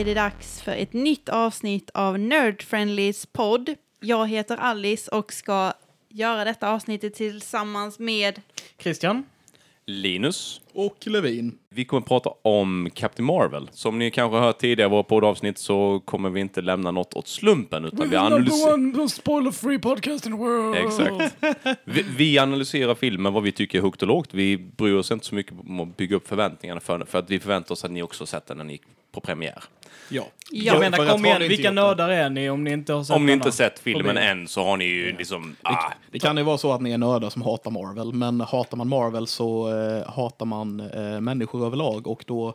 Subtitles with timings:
[0.00, 3.74] är det dags för ett nytt avsnitt av Nerd Friendlys podd.
[4.00, 5.72] Jag heter Alice och ska
[6.08, 8.40] göra detta avsnittet tillsammans med...
[8.78, 9.24] Christian?
[9.86, 10.60] Linus.
[10.72, 11.58] Och Levin.
[11.68, 13.68] Vi kommer att prata om Captain Marvel.
[13.72, 17.14] Som ni kanske har hört tidigare i våra poddavsnitt så kommer vi inte lämna något
[17.14, 19.08] åt slumpen utan vi analyserar...
[19.08, 20.76] spoiler free podcast in the world.
[20.76, 21.36] Exakt.
[21.84, 24.34] Vi, vi analyserar filmen, vad vi tycker är högt och lågt.
[24.34, 27.40] Vi bryr oss inte så mycket om att bygga upp förväntningarna för, för att vi
[27.40, 28.82] förväntar oss att ni också sett den när ni gick
[29.12, 29.64] på premiär.
[30.10, 30.22] Ja.
[30.52, 33.16] Ja, Jag menar, kom igen, vilka det- nördar är ni om ni inte har sett
[33.16, 35.56] Om ni inte sett filmen än så har ni ju liksom...
[35.62, 38.76] Ah, Det kan ju vara så att ni är nördar som hatar Marvel, men hatar
[38.76, 42.54] man Marvel så eh, hatar man eh, människor överlag och då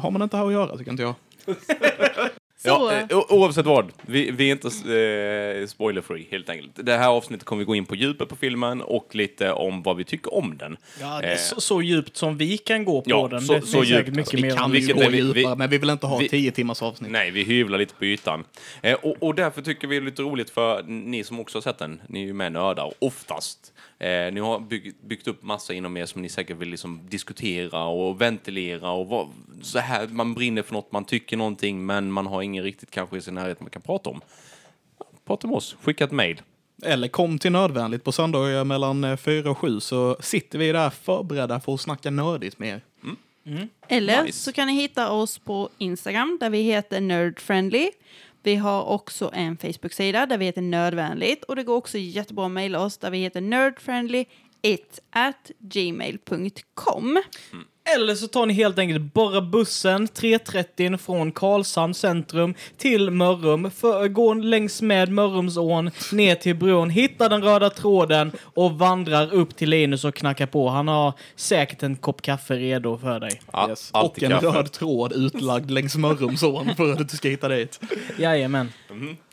[0.00, 1.14] har man inte här att göra, tycker inte jag.
[2.64, 6.70] Ja, eh, o- oavsett vad, vi, vi är inte eh, spoiler-free helt enkelt.
[6.74, 9.96] Det här avsnittet kommer vi gå in på djupet på filmen och lite om vad
[9.96, 10.76] vi tycker om den.
[11.00, 13.40] Ja, det Eh, är så, så djupt som vi kan gå på Ja, den.
[13.40, 14.16] så- det så finns säkert djupt.
[14.16, 14.50] mycket Vi mer.
[14.50, 16.28] kan om- ju Vilket gå är vi- djupare, vi- men vi vill inte ha vi-
[16.28, 17.10] tio timmars avsnitt.
[17.10, 18.44] Nej, vi hyvlar lite på ytan.
[18.82, 21.62] Eh, och, och därför tycker vi det är lite roligt för ni som också har
[21.62, 23.72] sett den, ni är ju med nördar oftast.
[24.02, 27.84] Eh, ni har byggt, byggt upp massa inom er som ni säkert vill liksom diskutera
[27.84, 29.28] och ventilera och vad,
[29.62, 33.16] så här, man brinner för något, man tycker någonting men man har ingen riktigt kanske
[33.16, 34.20] i sin närhet man kan prata om.
[35.24, 36.42] Prata med oss, skicka ett mail.
[36.82, 41.60] Eller kom till Nödvändigt på söndagar mellan 4 och 7 så sitter vi där förberedda
[41.60, 42.80] för att snacka nördigt med er.
[43.88, 44.38] eller nice.
[44.38, 47.90] så kan ni hitta oss på Instagram där vi heter Nerdfriendly.
[48.42, 52.52] Vi har också en Facebook-sida där vi heter Nördvänligt och det går också jättebra att
[52.52, 54.24] mejla oss där vi heter nerdfriendly
[55.10, 57.22] at gmail.com.
[57.84, 63.70] Eller så tar ni helt enkelt bara bussen 3.30 från Karlshamn centrum till Mörrum.
[63.70, 69.56] För, går längs med Mörrumsån ner till bron, hittar den röda tråden och vandrar upp
[69.56, 70.68] till Linus och knackar på.
[70.68, 73.40] Han har säkert en kopp kaffe redo för dig.
[73.52, 73.90] Ja, Yes.
[73.92, 74.58] alltid Och en kaffe.
[74.58, 77.80] röd tråd utlagd längs Mörrumsån för att du ska hitta dit.
[78.18, 78.72] Jajamän.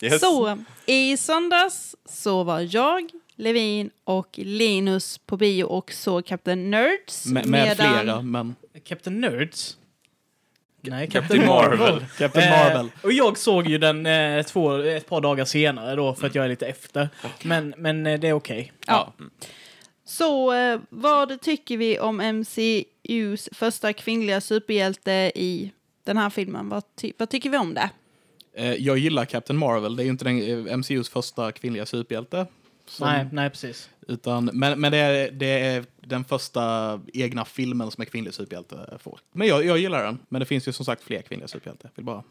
[0.02, 0.20] Yes.
[0.22, 3.09] Så, i söndags så var jag,
[3.40, 7.26] Levin och Linus på bio och såg Captain Nerds.
[7.26, 9.78] Med, med flera, men Captain Nerds?
[10.82, 12.06] Nej, Captain Marvel.
[12.18, 12.86] Captain Marvel.
[12.86, 16.36] Eh, och jag såg ju den eh, två, ett par dagar senare då för att
[16.36, 17.10] jag är lite efter.
[17.44, 18.72] Men, men eh, det är okej.
[18.88, 19.14] Ja.
[20.06, 25.72] Så eh, vad tycker vi om MCUs första kvinnliga superhjälte i
[26.04, 26.70] den här filmen?
[26.70, 27.90] Vad, ty- vad tycker vi om det?
[28.56, 32.46] Eh, Jag gillar Captain Marvel, det är ju inte den, eh, MCUs första kvinnliga superhjälte.
[32.90, 33.90] Som, Nej, nej precis.
[34.08, 38.98] Utan, men men det, är, det är den första egna filmen som en kvinnlig superhjälte
[39.02, 39.20] får.
[39.32, 41.92] Men jag, jag gillar den, men det finns ju som sagt fler kvinnliga superhjältar.
[41.96, 42.24] Vill bara.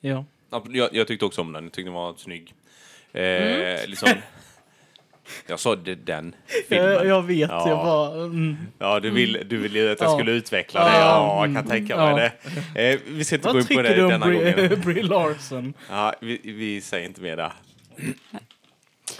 [0.00, 0.24] Ja.
[0.50, 2.54] Ja, Jag, jag tyckte också om den, jag tyckte den var snygg.
[3.12, 3.90] Eh, Mm.
[3.90, 4.08] liksom,
[5.46, 6.34] jag sa det, den
[6.68, 6.86] filmen.
[6.92, 7.68] Jag, jag vet, Ja.
[7.68, 8.24] jag bara...
[8.24, 8.56] Mm.
[8.78, 10.16] Ja, du vill, du vill ju att jag Ja.
[10.18, 10.90] skulle utveckla det.
[10.90, 10.98] Ja.
[11.00, 12.50] Ja, jag kan tänka mig Ja.
[12.74, 12.92] det.
[12.92, 14.80] Eh, vi ska inte gå Vad in på tycker det du om denna Brie, gången.
[14.84, 15.74] Brie Larson?
[15.90, 17.52] Ja, vi, vi säger inte mer där.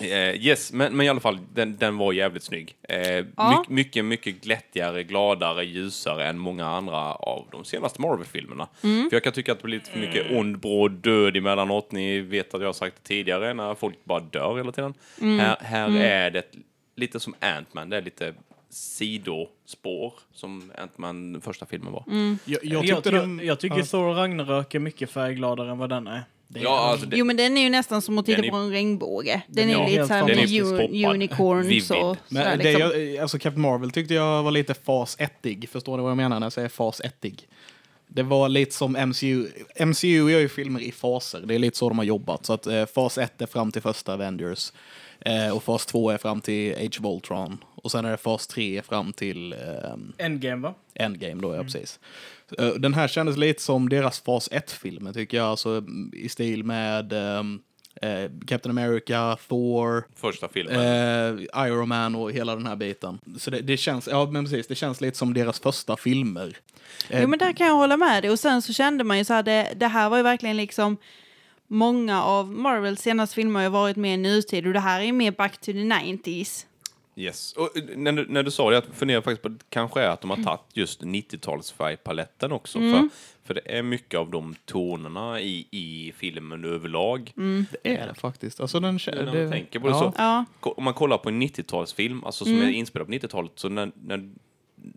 [0.01, 2.77] Eh, yes, men, men i alla fall, den, den var jävligt snygg.
[2.89, 3.51] Eh, Ja.
[3.59, 8.69] mycket, mycket, mycket glättigare, gladare, ljusare än många andra av de senaste Marvel-filmerna.
[8.81, 11.93] För jag kan tycka att det blir lite för mycket ond, bråd död emellanåt.
[11.93, 14.95] Ni vet att jag har sagt det tidigare, när folk bara dör hela tiden.
[15.21, 16.43] Här, här är det
[16.97, 18.35] lite som Ant-Man, det är lite
[18.71, 22.05] sidospår som Ant-Man första filmen var.
[22.45, 23.41] Jag, jag Jag, jag, den...
[23.45, 23.85] jag, tycker ja.
[23.85, 26.23] Thor Ragnarök är mycket färggladare än vad den är.
[26.55, 28.57] Ja, alltså det, Jo men den är ju nästan som att titta Den är- på
[28.57, 29.43] en regnbåge.
[29.49, 31.15] Den, Den är är lite helt med är u- poppad.
[31.15, 31.91] unicorns Vivid.
[31.93, 32.81] och Men sådär, det liksom.
[33.01, 35.33] jag, alltså Captain Marvel tyckte jag var lite fas 1
[35.73, 37.25] Förstår ni vad jag menar när jag säger fas 1
[38.09, 39.47] Det var lite som MCU.
[39.87, 41.41] MCU gör ju filmer i faser.
[41.47, 42.47] Det är lite så de har jobbat.
[42.47, 44.73] Så att eh, fas 1 är fram till första Avengers.
[45.21, 47.65] Eh, och fas 2 är fram till Age of Ultron.
[47.75, 50.75] Och sen är det fas 3 fram till ehm, Endgame va?
[50.95, 52.01] Endgame då, ja precis.
[52.59, 57.13] Eh, Den här kändes lite som deras fas 1-filmer tycker jag, alltså i stil med
[57.13, 57.61] ehm,
[58.03, 60.77] eh, Captain America, Thor, första filmen.
[60.77, 63.19] eh, Iron Man och hela den här biten.
[63.39, 66.57] Så det, det känns, ja men precis, det känns lite som deras första filmer.
[67.11, 68.31] Eh, Jo men där kan jag hålla med dig.
[68.31, 70.97] Och sen så kände man ju så här, det, det här var ju verkligen liksom
[71.69, 75.13] Många av Marvels senaste filmer har ju varit mer i nutid och det här är
[75.13, 76.65] mer back to the 90s.
[77.19, 77.53] Yes.
[77.53, 80.01] Och eh, när du, när du sa det, jag funderar faktiskt på att det kanske
[80.01, 82.79] är att de har tagit just 90-talsfärgpaletten också.
[82.79, 83.09] För,
[83.45, 87.33] för det är mycket av de tonerna i, i filmen överlag.
[87.83, 88.61] det är det faktiskt.
[88.61, 89.99] Alltså den, När man det, tänker på det ja.
[89.99, 90.13] så.
[90.17, 90.45] Ja.
[90.61, 94.31] Om man kollar på en 90-talsfilm, alltså som är inspelad på 90-talet, så när, när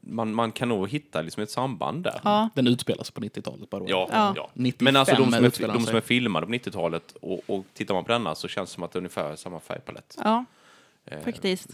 [0.02, 2.20] man, man kan nog hitta liksom ett samband där.
[2.24, 2.50] Ja.
[2.56, 3.84] Den utspelar sig på 90-talet bara.
[3.88, 4.34] Ja, Ja.
[4.36, 4.50] ja.
[4.54, 7.94] 95 Men alltså de som, är, de som är filmade på 90-talet och, och tittar
[7.94, 10.18] man på denna så känns det som att det är ungefär samma färgpalett.
[10.24, 10.46] Ja.
[11.12, 11.68] Eh, Faktiskt.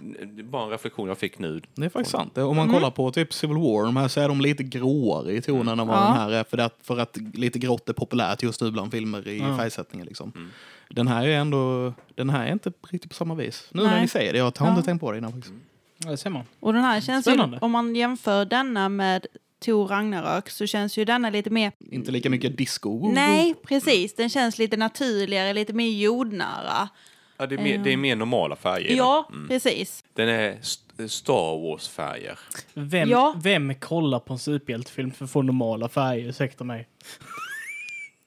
[0.43, 1.61] Bara en reflektion jag fick nu.
[1.75, 2.37] Det är faktiskt sant.
[2.37, 5.41] Om man kollar på typ Civil War, de här så är de lite gråare i
[5.41, 6.01] tonen än vad Ja.
[6.03, 6.43] den här är.
[6.43, 9.57] För att, för att lite grått är populärt just nu bland filmer i Ja.
[9.57, 10.07] färgsättningen.
[10.07, 10.51] Liksom.
[10.89, 13.69] Den här är ändå, den här är inte riktigt på samma vis.
[13.71, 14.01] Nu när Nej.
[14.01, 14.69] ni säger det, jag har Ja.
[14.69, 15.53] inte tänkt på det innan faktiskt.
[15.97, 16.43] Ja, det ser man.
[16.59, 17.57] Och den här känns ju, Spännande.
[17.61, 19.25] om man jämför denna med
[19.65, 23.11] Tor Ragnarök så känns ju denna lite mer, Inte lika mycket disco.
[23.13, 26.89] nej precis, den känns lite naturligare, lite mer jordnära.
[27.37, 28.95] Ja, det, är mer, det är mer normala färger.
[28.95, 29.47] Ja, Mm.
[29.47, 30.03] precis.
[30.13, 32.39] Den är st- Star Wars-färger.
[32.73, 33.35] Vem, Ja.
[33.43, 36.29] vem kollar på en superhjältefilm för att få normala färger?
[36.29, 36.87] Ursäkta mig.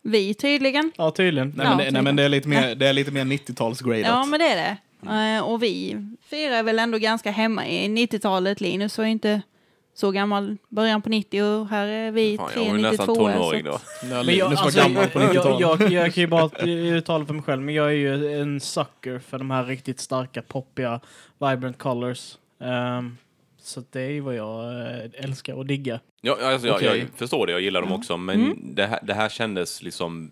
[0.03, 0.93] Vi tydligen.
[0.97, 1.53] Ja, tydligen.
[1.57, 4.07] Nej, Ja, men, det, nej men det är lite mer, det är lite mer 90-talsgradat.
[4.07, 4.77] Ja, men det är det.
[5.37, 5.97] Eh, och vi
[6.31, 8.61] fyra är väl ändå ganska hemma i 90-talet.
[8.61, 9.43] Linus var ju inte
[10.01, 13.07] så gammal, början på 90 och här är vi Fan, tre jag var ju nästan
[13.07, 13.79] 92 tonåring så- då.
[14.03, 15.61] Ja, Men jag, Linus var alltså, jag, 90-talet.
[15.61, 18.61] jag, jag, jag kan ju bara uttala för mig själv, men jag är ju en
[18.61, 21.01] sucker för de här riktigt starka, poppiga,
[21.39, 22.37] vibrant colors.
[22.61, 23.17] Ehm,
[23.63, 26.01] så det är ju vad jag eh, älskar och diggar.
[26.21, 26.99] Ja, alltså, jag, Okej.
[26.99, 28.59] jag förstår det, jag gillar dem också, men Mm.
[28.63, 30.31] det, här, det här kändes liksom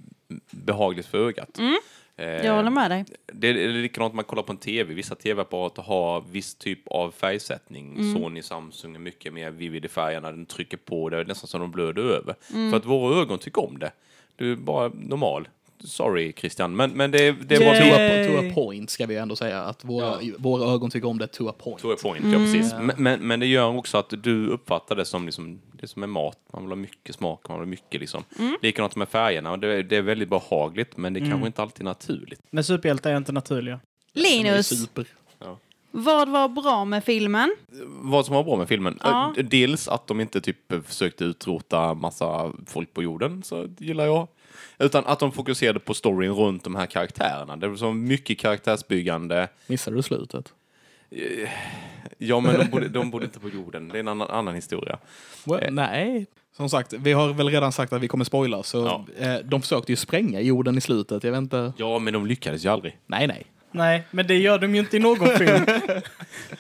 [0.50, 1.58] behagligt för ögat.
[1.58, 1.76] Mm.
[2.16, 3.04] Eh, Jag håller med dig.
[3.26, 4.94] Det är likadant man kollar på en tv.
[4.94, 7.96] Vissa tv-apparater har viss typ av färgsättning.
[7.96, 8.14] Mm.
[8.14, 10.30] Sony, Samsung är mycket mer vivid i färgerna.
[10.30, 12.34] Den trycker på det, nästan som de blöder över.
[12.54, 12.70] Mm.
[12.70, 13.90] För att våra ögon tycker om det.
[14.36, 15.48] Du är bara normal.
[15.81, 19.37] Sorry Christian, men, men det, det var To a, to a point ska vi ändå
[19.37, 19.62] säga.
[19.62, 21.81] Att våra, våra ögon tycker om det to a point.
[21.81, 22.25] to a point.
[22.25, 22.32] Mm.
[22.32, 22.75] Ja, precis.
[22.81, 26.06] Men, men, men det gör också att du uppfattar det som, liksom, det som är
[26.06, 26.38] mat.
[26.52, 28.25] Man vill ha mycket smak, man vill ha mycket liksom.
[28.38, 28.56] Mm.
[28.62, 29.56] Likadant med färgerna.
[29.56, 32.40] Det, det är väldigt behagligt, men det är kanske inte alltid naturligt.
[32.50, 33.81] Men superhjältar är inte naturliga.
[34.12, 34.88] Linus,
[35.99, 37.56] vad var bra med filmen?
[37.87, 38.99] Vad som var bra med filmen?
[39.02, 39.34] Ja.
[39.44, 44.28] Dels att de inte typ försökte utrota massa folk på jorden, så gillar jag.
[44.79, 47.56] Utan att de fokuserade på storyn runt de här karaktärerna.
[47.56, 49.49] Det var så mycket karaktärsbyggande.
[49.67, 50.53] Missade du slutet?
[52.19, 53.88] Ja, men de bodde, de bodde inte på jorden.
[53.88, 54.99] Det är en annan, annan historia.
[55.47, 55.70] Well, Eh.
[55.70, 56.26] Nej.
[56.56, 58.62] Som sagt, vi har väl redan sagt att vi kommer spoila.
[58.62, 61.25] Så eh, de försökte ju spränga jorden i slutet.
[61.25, 61.73] Jag vet inte.
[61.76, 62.99] Ja, men de lyckades ju aldrig.
[63.06, 63.47] Nej, nej.
[63.76, 65.64] Nej, men det gör de ju inte i någon film.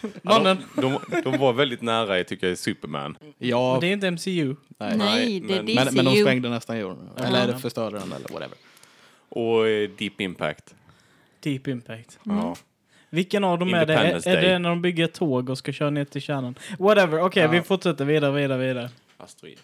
[0.00, 3.16] Ja, Mannen, de, de, de var väldigt nära, jag tycker jag, Superman.
[3.38, 4.54] Ja, det är inte MCU.
[4.78, 4.96] nej.
[4.96, 5.74] Nej, det är men- DCU.
[5.84, 7.08] Men, men de sprängde nästan jorden.
[7.24, 8.56] Eller förstörde den eller whatever.
[9.28, 10.74] Och eh, Deep Impact.
[11.40, 12.18] Deep Impact.
[12.22, 12.56] Ja.
[13.10, 13.94] Vilken av dem är det?
[13.94, 16.58] Är, är det när de bygger ett tåg och ska köra ner till kärnan?
[16.78, 17.48] Whatever, okej Ja.
[17.48, 18.90] vi fortsätter vidare, vidare, vidare.
[19.16, 19.58] Asteroid.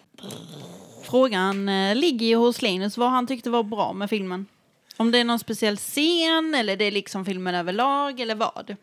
[1.03, 4.45] Frågan eh, ligger ju hos Linus vad han tyckte var bra med filmen.
[4.97, 8.75] Om det är någon speciell scen eller det är liksom filmen överlag eller vad.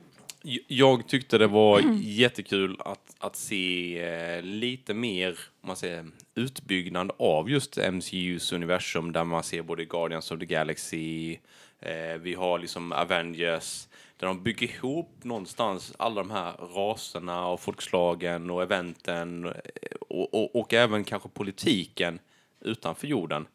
[0.66, 7.10] Jag tyckte det var jättekul att, att se eh, lite mer om man säger, utbyggnad
[7.18, 11.36] av just MCUs universum där man ser både Guardians of the Galaxy,
[11.80, 17.60] eh, vi har liksom Avengers, där de bygger ihop någonstans alla de här raserna och
[17.60, 19.52] folkslagen och eventen eh,
[20.00, 22.18] och, och, och även kanske politiken
[22.60, 23.46] utanför jorden.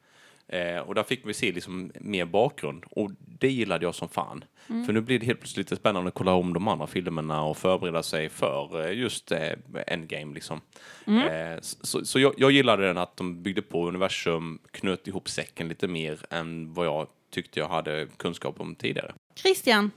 [0.48, 4.44] Eh, och där fick vi se liksom mer bakgrund och det gillade jag som fan.
[4.86, 7.58] För nu blir det helt plötsligt lite spännande att kolla om de andra filmerna och
[7.58, 9.50] förbereda sig för eh, just eh,
[9.88, 10.62] Endgame liksom.
[11.08, 15.68] Eh, så så jag, jag gillade den att de byggde på universum, knöt ihop säcken
[15.68, 19.14] lite mer än vad jag tyckte jag hade kunskap om tidigare.
[19.36, 19.92] Christian,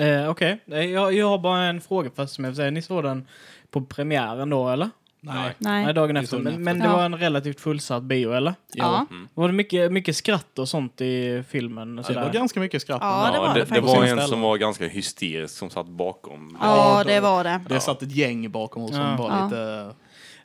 [0.00, 2.70] Eh, okej, Eh, jag, jag har bara en fråga först som jag vill säga.
[2.70, 3.28] Ni såg den
[3.70, 4.90] på premiären då eller?
[5.26, 5.54] Nej.
[5.58, 5.84] nej.
[5.84, 6.38] Nej, dagen efter.
[6.38, 6.96] Men, men det Ja.
[6.96, 8.54] var en relativt fullsatt bio eller?
[8.74, 9.06] Ja.
[9.34, 11.98] Var det mycket, mycket skratt och sånt i filmen?
[11.98, 12.32] Och Det var sådär?
[12.38, 12.98] ganska mycket skratt.
[13.02, 13.96] Ja, det var det det, det faktiskt.
[13.96, 16.58] var en som var ganska hysterisk som satt bakom.
[16.60, 17.60] Ja, det var det.
[17.68, 19.16] Det satt ett gäng bakom oss som Ja.
[19.16, 19.44] var Ja.
[19.44, 19.94] lite...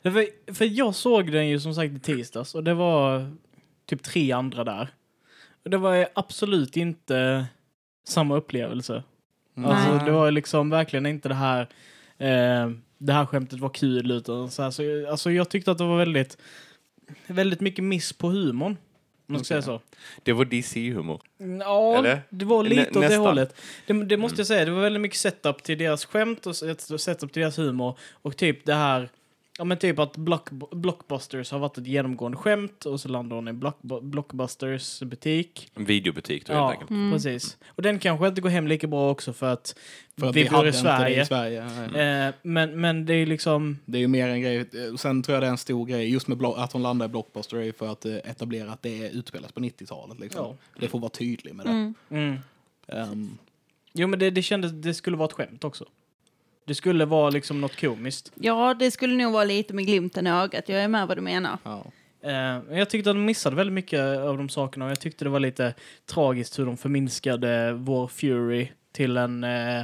[0.02, 3.30] Det var, för jag såg den ju som sagt i tisdags och det var
[3.86, 4.88] typ tre andra där.
[5.64, 7.46] Och det var absolut inte
[8.08, 9.02] samma upplevelse.
[9.56, 10.04] Alltså, Nej.
[10.04, 11.68] det var liksom verkligen inte det här
[12.18, 15.84] eh, det här skämtet var kul utan så här, så, alltså jag tyckte att det
[15.84, 16.38] var väldigt
[17.26, 18.76] väldigt mycket miss på humorn.
[19.28, 19.62] Om man ska Okej.
[19.62, 19.84] säga så.
[20.22, 21.20] Det var DC-humor.
[21.60, 22.22] Ja, Eller?
[22.30, 23.20] det var Nä- lite åt det nästan.
[23.20, 23.60] hållet.
[23.86, 27.00] Det, det måste jag säga, det var väldigt mycket setup till deras skämt och set-
[27.00, 27.98] setup till deras humor.
[28.12, 29.08] Och typ det här,
[29.60, 33.48] ja men typ att block, Blockbusters har varit ett genomgående skämt och så landar hon
[33.48, 35.70] i block, Blockbusters butik.
[35.74, 36.90] En videobutik då Ja, helt enkelt.
[36.90, 37.12] Mm.
[37.12, 37.58] precis.
[37.68, 39.78] Och den kanske inte går hem lika bra också för att,
[40.18, 41.22] För att vi, vi, bor i Sverige.
[41.22, 41.64] i Sverige.
[41.92, 42.26] nej.
[42.28, 44.58] Eh, men, men det är liksom, Det är ju mer en grej.
[44.58, 47.08] eh, Sen tror jag det är en stor grej just med att hon landar i
[47.08, 50.20] Blockbuster är ju för att eh, etablera att det är utspelas på 90-talet.
[50.20, 50.44] Liksom.
[50.44, 50.56] Ja.
[50.80, 51.72] Det får vara tydlig med det.
[51.72, 51.94] Mm.
[52.10, 52.38] mm.
[52.86, 53.38] Ehm,
[53.92, 55.84] Jo men det, det kändes, det skulle vara ett skämt också.
[56.70, 58.32] Det skulle vara liksom något komiskt.
[58.34, 60.68] Ja, det skulle nog vara lite med glimten i ögat.
[60.68, 61.58] Jag är med vad du menar.
[61.64, 61.84] ja.
[62.22, 65.28] Eh, jag tyckte att de missade väldigt mycket av de sakerna och jag tyckte det
[65.28, 65.74] var lite
[66.06, 69.82] tragiskt hur de förminskade vår Fury till en eh,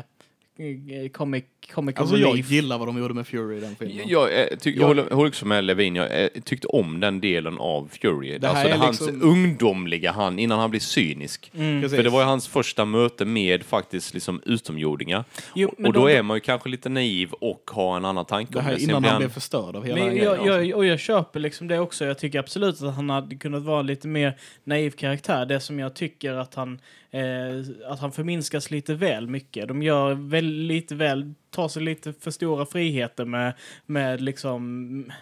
[1.13, 1.45] comic,
[1.75, 2.51] comic Alltså jag relief.
[2.51, 4.09] gillar vad de gjorde med Fury i den filmen.
[4.09, 5.97] Jag, eh, tyck, jag, håller, jag håller också med Levin.
[5.97, 8.39] Jag eh, tyckte om den delen av Fury.
[8.39, 11.51] Det här alltså det hans liksom- ungdomliga han, innan han blir cynisk.
[11.53, 11.97] Precis.
[11.97, 15.25] För det var ju hans första möte med faktiskt liksom utomjordingar.
[15.55, 18.05] Jo, och men och då de- är man ju kanske lite naiv och har en
[18.05, 18.81] annan tanke det om här det.
[18.81, 20.45] Sen innan blir han blev förstörd av hela den Men grejen.
[20.45, 22.05] jag, jag, och jag köper liksom det också.
[22.05, 25.47] Jag tycker absolut att han hade kunnat vara lite mer naiv karaktär.
[25.47, 26.79] Det som jag tycker att han,
[27.17, 29.69] eh, att han förminskas lite väl mycket.
[29.69, 33.55] De gör väl lite väl, tar sig lite för stora friheter med,
[33.87, 35.13] med liksom...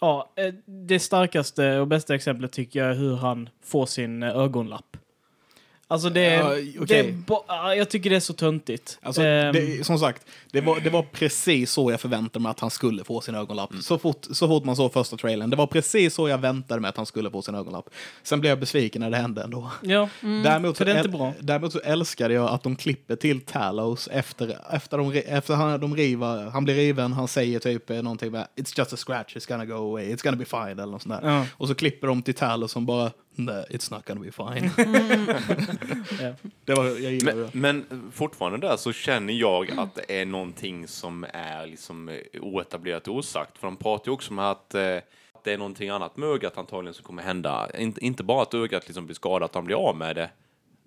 [0.00, 4.36] Ja, eh, det starkaste och bästa exemplet tycker jag är hur han får sin eh,
[4.36, 4.96] ögonlapp.
[5.90, 7.08] Alltså det, Ja, det okej.
[7.08, 8.98] är bo- ja, jag tycker det är så töntigt.
[9.02, 12.60] Alltså, Ehm, det, som sagt, det var, det var precis så jag förväntade mig att
[12.60, 13.70] han skulle få sin ögonlapp.
[13.70, 13.82] Mm.
[13.82, 15.50] Så, fort, så fort man såg första trailern.
[15.50, 17.90] Det var precis så jag väntade mig att han skulle få sin ögonlapp.
[18.22, 19.70] Sen blev jag besviken när det hände ändå.
[19.82, 21.32] ja, Däremot, för så det är inte bra.
[21.40, 25.96] däremot så älskade jag att de klipper till Talos efter, efter, de, efter han, de
[25.96, 29.64] river, han blir riven, han säger typ någonting med It's just a scratch, it's gonna
[29.66, 31.30] go away, it's gonna be fine eller något sånt där.
[31.30, 31.44] Ja.
[31.52, 34.70] Och så klipper de till Talos som bara Nej, it's not gonna be fine.
[36.20, 36.34] Ja.
[36.64, 37.50] det var, jag gillar det.
[37.52, 42.16] Men, men fortfarande där så känner jag att det är någonting som är liksom eh,
[42.40, 43.58] oetablerat och osagt.
[43.58, 44.96] För de pratar ju också om att eh,
[45.32, 47.70] att det är någonting annat med ögat antagligen som kommer hända.
[47.78, 50.30] Inte, inte bara att ögat liksom blir skadat, att han blir av med det.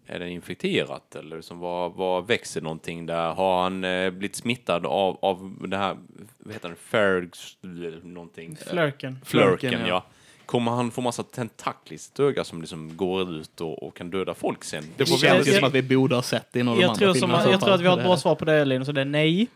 [0.06, 3.34] Är det infekterat eller liksom, vad, vad växer någonting där?
[3.34, 5.98] Har han eh, blivit smittad av, av det här,
[6.38, 7.58] vad heter det, Fergs,
[8.04, 8.56] någonting?
[8.56, 9.20] Flörken.
[9.26, 9.88] Flörken, Flörken, ja.
[9.88, 10.06] ja.
[10.52, 14.10] Kommer han få massa tentakler i sitt öga som liksom går ut och, och kan
[14.10, 14.84] döda folk sen?
[14.98, 16.78] Det får Jag- kännas ju som att vi borde ha sett det i någon av
[16.78, 18.46] de Jag andra tror, som, filmerna jag tror att vi har ett bra svar på
[18.46, 19.48] det, Elin, så det är nej.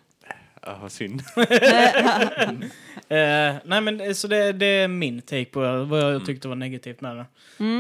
[0.62, 1.22] Ja, vad synd.
[3.10, 6.26] Eh, nej, men eh, så det, det är min take på vad jag Mm.
[6.26, 7.26] tyckte var negativt med det.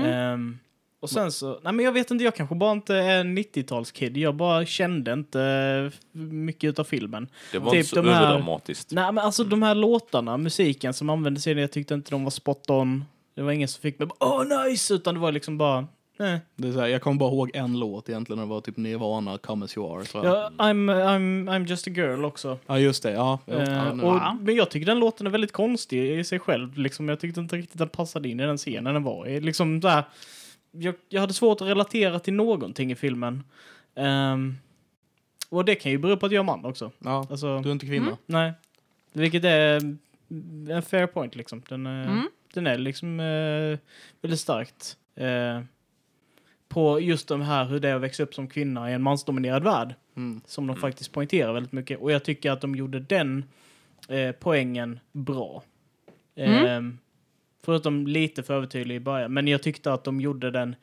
[0.10, 0.60] Ehm,
[1.06, 4.18] och sen så, nej men jag vet inte, jag kanske bara inte är en 90-talskid.
[4.18, 7.28] Jag bara kände inte eh, mycket utav filmen.
[7.52, 8.92] Det var Typ inte så de här- överdramatiskt.
[8.92, 12.24] Nej men alltså de här låtarna, musiken som användes i den, jag tyckte inte de
[12.24, 13.06] var spot on.
[13.36, 15.78] Det var ingen som fick mig åh nice, utan det var liksom bara,
[16.20, 16.36] eh.
[16.56, 19.38] Det är så här, jag kommer bara ihåg en låt egentligen, det var typ Nirvana,
[19.38, 20.04] Come As You Are.
[20.06, 20.36] tror jag.
[20.36, 22.58] Ja, I'm, I'm, I'm just a girl också.
[22.68, 23.12] Ja, just det.
[23.12, 26.40] Ja, ja, Eh, ja, och, men jag tycker den låten är väldigt konstig i sig
[26.40, 26.78] själv.
[26.78, 29.40] Liksom, jag tyckte inte riktigt den passade in i den scenen den var i.
[29.42, 30.04] Liksom, där,
[30.80, 33.44] jag, jag hade svårt att relatera till någonting i filmen.
[33.96, 34.56] Ehm,
[35.50, 36.92] och det kan ju bero på att jag är man också.
[37.00, 38.18] ja, Alltså, du är inte kvinna.
[38.26, 38.54] Nej.
[39.14, 39.76] Vilket är
[40.70, 41.62] en fair point liksom.
[41.70, 42.28] Den, är- Mm.
[42.54, 43.80] den är liksom eh,
[44.22, 44.98] väldigt starkt.
[45.16, 45.62] Eh,
[46.68, 49.64] på just de här hur det är att växa upp som kvinna i en mansdominerad
[49.64, 49.96] värld.
[50.16, 50.42] Mm.
[50.46, 52.00] Som de faktiskt poängterar väldigt mycket.
[52.00, 53.44] Och jag tycker att de gjorde den
[54.10, 55.64] eh, poängen bra.
[56.36, 56.82] Eh,
[57.66, 59.34] förutom lite för övertydlig i början.
[59.34, 60.76] Men jag tyckte att de gjorde den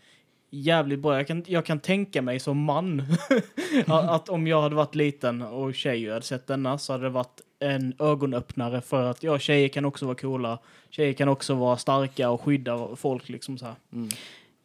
[0.50, 1.16] jävligt bra.
[1.16, 3.02] Jag kan, jag kan tänka mig som man
[3.86, 7.10] att, om jag hade varit liten och tjej och hade sett denna så hade det
[7.10, 10.58] varit en ögonöppnare för att ja, tjejer kan också vara coola.
[10.90, 13.74] Tjejer kan också vara starka och skydda folk liksom så här.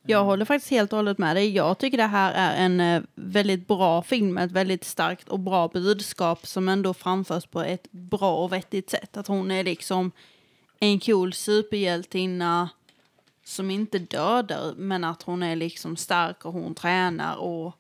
[0.09, 1.55] Jag håller faktiskt helt och hållet med dig.
[1.55, 5.39] Jag tycker det här är en eh, väldigt bra film med ett väldigt starkt och
[5.39, 9.17] bra budskap som ändå framförs på ett bra och vettigt sätt.
[9.17, 10.11] Att hon är liksom
[10.79, 12.69] en cool superhjältinna
[13.43, 17.75] som inte dödar men att hon är liksom stark och hon tränar och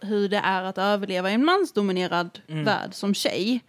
[0.00, 3.64] hur det är att överleva i en mansdominerad värld som tjej.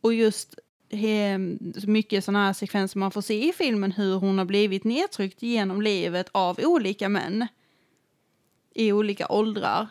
[0.00, 0.54] Och just
[0.90, 1.38] he,
[1.86, 5.82] mycket sådana här sekvenser man får se i filmen hur hon har blivit nedtryckt genom
[5.82, 7.46] livet av olika män
[8.74, 9.88] i olika åldrar.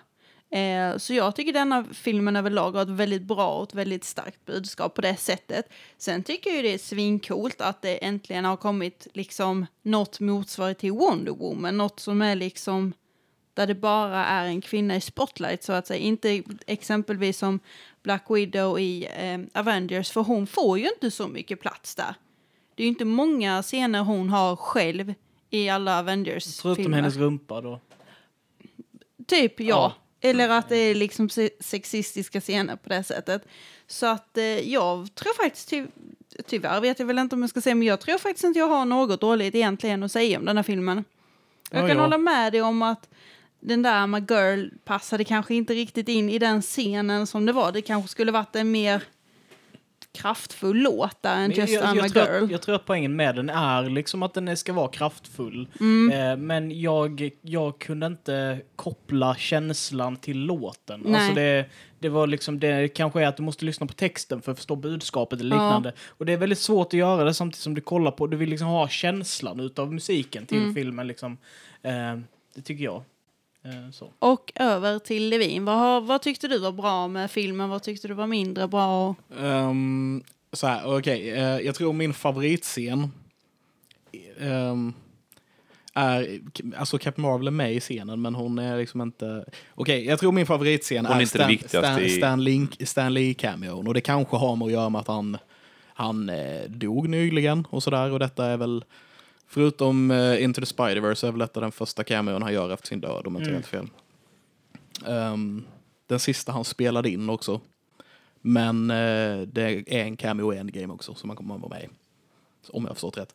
[0.50, 4.46] Eh, så jag tycker denna filmen överlag har ett väldigt bra och ett väldigt starkt
[4.46, 5.70] budskap på det sättet.
[5.98, 10.80] Sen tycker jag ju det är svinkult att det äntligen har kommit liksom något motsvarigt
[10.80, 12.94] till Wonder Woman, något som är liksom
[13.54, 16.00] där det bara är en kvinna i spotlight så att säga.
[16.00, 17.60] Inte exempelvis som
[18.04, 22.16] Black Widow i eh, Avengers, för hon får ju inte så mycket plats där.
[22.76, 25.14] Det är ju inte många scener hon har själv
[25.50, 26.98] i alla Förutom Avengers-filmer.
[26.98, 27.80] hennes rumpa då.
[29.28, 29.66] Typ, ja.
[29.68, 29.94] Ja.
[30.22, 33.48] Eller att det är liksom se- sexistiska scener på det sättet.
[33.88, 35.86] Så att eh, jag tror faktiskt, ty
[36.48, 38.68] tyvärr vet jag väl inte om jag ska säga, men jag tror faktiskt inte jag
[38.68, 41.04] har något dåligt egentligen att säga om den här filmen.
[41.72, 42.04] Jag Ja, kan ja.
[42.04, 43.10] hålla med dig om att
[43.60, 47.72] den där a girl passade kanske inte riktigt in i den scenen som det var.
[47.72, 49.04] Det kanske skulle varit en mer
[50.14, 52.44] kraftfull låt där än just jag, I'm a jag, tror girl.
[52.44, 55.68] att, jag tror att poängen med den är liksom att den ska vara kraftfull.
[55.80, 56.32] Mm.
[56.32, 61.02] Eh, men jag, jag kunde inte koppla känslan till låten.
[61.06, 61.16] Nej.
[61.22, 61.66] Alltså det,
[62.00, 64.76] det var liksom, det kanske är att du måste lyssna på texten för att förstå
[64.76, 65.64] budskapet eller Ja.
[65.68, 65.94] liknande.
[66.08, 68.50] Och det är väldigt svårt att göra det samtidigt som du kollar på, du vill
[68.50, 70.74] liksom ha känslan utav musiken till Mm.
[70.76, 71.38] filmen liksom.
[71.82, 71.92] Eh,
[72.56, 73.04] det tycker jag.
[73.68, 74.12] Eh, så.
[74.20, 75.66] Och över till Levin.
[75.66, 77.70] Vad, vad tyckte du var bra med filmen?
[77.70, 79.16] Vad tyckte du var mindre bra?
[79.38, 81.32] Um, så här, okej.
[81.32, 83.12] eh, jag tror min favoritscen
[84.40, 84.94] ehm,
[85.94, 86.40] är...
[86.78, 89.46] Alltså Captain Marvel är med i scenen, men hon är liksom inte...
[89.76, 93.88] Okej, jag tror min favoritscen Hon är är Stan, Stan, i- Stan, Link, Stan Lee-cameon.
[93.88, 95.38] Och det kanske har med att göra med att han,
[95.94, 98.12] han eh, dog nyligen och sådär.
[98.12, 98.84] Och detta är väl...
[99.48, 103.02] Förutom eh, Into the Spider-Verse är väl detta den första cameon han gör efter sin
[103.02, 103.54] död, om jag inte Mm.
[103.54, 103.88] helt fel.
[105.06, 105.64] Ehm,
[106.08, 107.62] den sista han spelade in också.
[108.42, 111.84] Men eh, det är en cameo i Endgame också som man kommer att vara med
[111.84, 111.88] i.
[112.70, 113.34] Om jag har förstått rätt.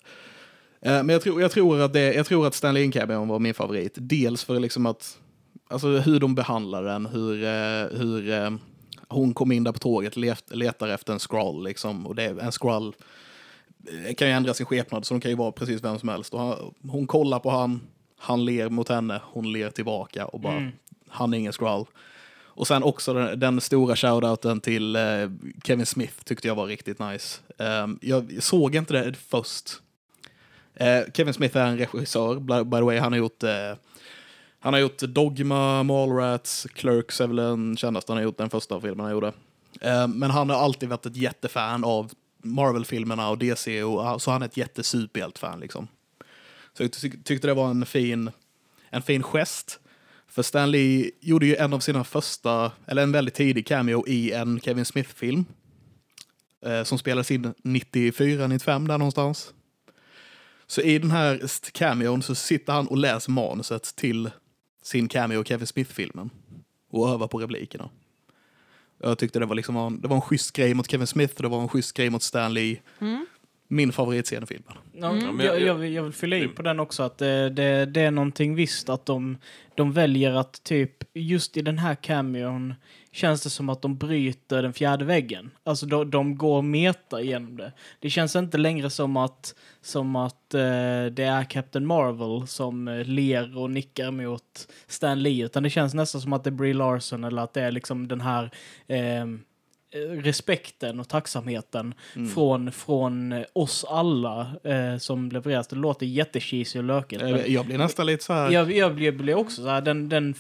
[0.80, 3.54] Eh, men jag tror, jag tror att, det, jag tror att Stanley In-cameon var min
[3.54, 3.92] favorit.
[3.96, 5.18] Dels för liksom att,
[5.68, 7.36] alltså hur de behandlar den, hur,
[7.98, 8.58] hur
[9.08, 12.06] hon kom in där på tåget, let, letar efter en scroll liksom.
[12.06, 12.94] Och det, en scroll
[14.16, 16.34] kan ju ändra sin skepnad så de kan ju vara precis vem som helst.
[16.34, 17.80] Och han, hon kollar på han,
[18.18, 20.70] han ler mot henne, hon ler tillbaka och bara,
[21.08, 21.86] han är ingen scroll.
[22.54, 25.02] Och sen också den, den stora shoutouten till eh,
[25.64, 27.40] Kevin Smith tyckte jag var riktigt nice.
[27.58, 29.70] Ehm, jag såg inte det först.
[30.74, 32.98] Eh, Kevin Smith är en regissör, by, by the way.
[32.98, 33.76] Han har gjort, eh,
[34.60, 38.80] han har gjort Dogma, Mallrats, Clerks är väl den kändaste han har gjort, den första
[38.80, 39.32] filmen han gjorde.
[39.80, 42.12] Eh, men han har alltid varit ett jättefan av
[42.42, 45.88] Marvel-filmerna och DC, och, så han är ett jättesuperhjält-fan liksom.
[46.76, 48.30] Så jag tyck- tyckte det var en fin,
[48.90, 49.78] en fin gest.
[50.28, 54.32] För Stan Lee gjorde ju en av sina första, eller en väldigt tidig cameo i
[54.32, 55.44] en Kevin Smith-film.
[56.66, 59.52] Eh, som spelades in 94, 95 där någonstans.
[60.66, 64.30] Så i den här cameon så sitter han och läser manuset till
[64.82, 66.30] sin cameo Kevin Smith-filmen.
[66.90, 67.90] Och övar på replikerna.
[69.02, 71.42] Jag tyckte det var liksom en, det var en schysst grej mot Kevin Smith och
[71.42, 72.76] det var en schysst grej mot Stan Lee.
[73.68, 74.72] Min favoritscen i filmen.
[74.92, 77.50] Ja, men jag, jag- jag, vill, jag vill fylla i på den också att det,
[77.50, 79.38] det, det är någonting visst att de,
[79.74, 82.74] de väljer att typ just i den här cameon
[83.12, 85.50] känns det som att de bryter den fjärde väggen.
[85.64, 87.72] Alltså de, de går meta igenom det.
[88.00, 90.60] Det känns inte längre som att, som att eh,
[91.10, 95.94] det är Captain Marvel som eh, ler och nickar mot Stan Lee utan det känns
[95.94, 98.50] nästan som att det är Brie Larson eller att det är liksom den här
[98.86, 99.26] eh,
[100.22, 101.94] respekten och tacksamheten
[102.34, 105.68] från, från eh, oss alla eh, som levereras.
[105.68, 107.22] Det låter jättecheesy och lökigt.
[107.46, 108.50] Jag blir nästan lite så här...
[108.50, 110.34] jag, jag blev, blev också så här, den, den,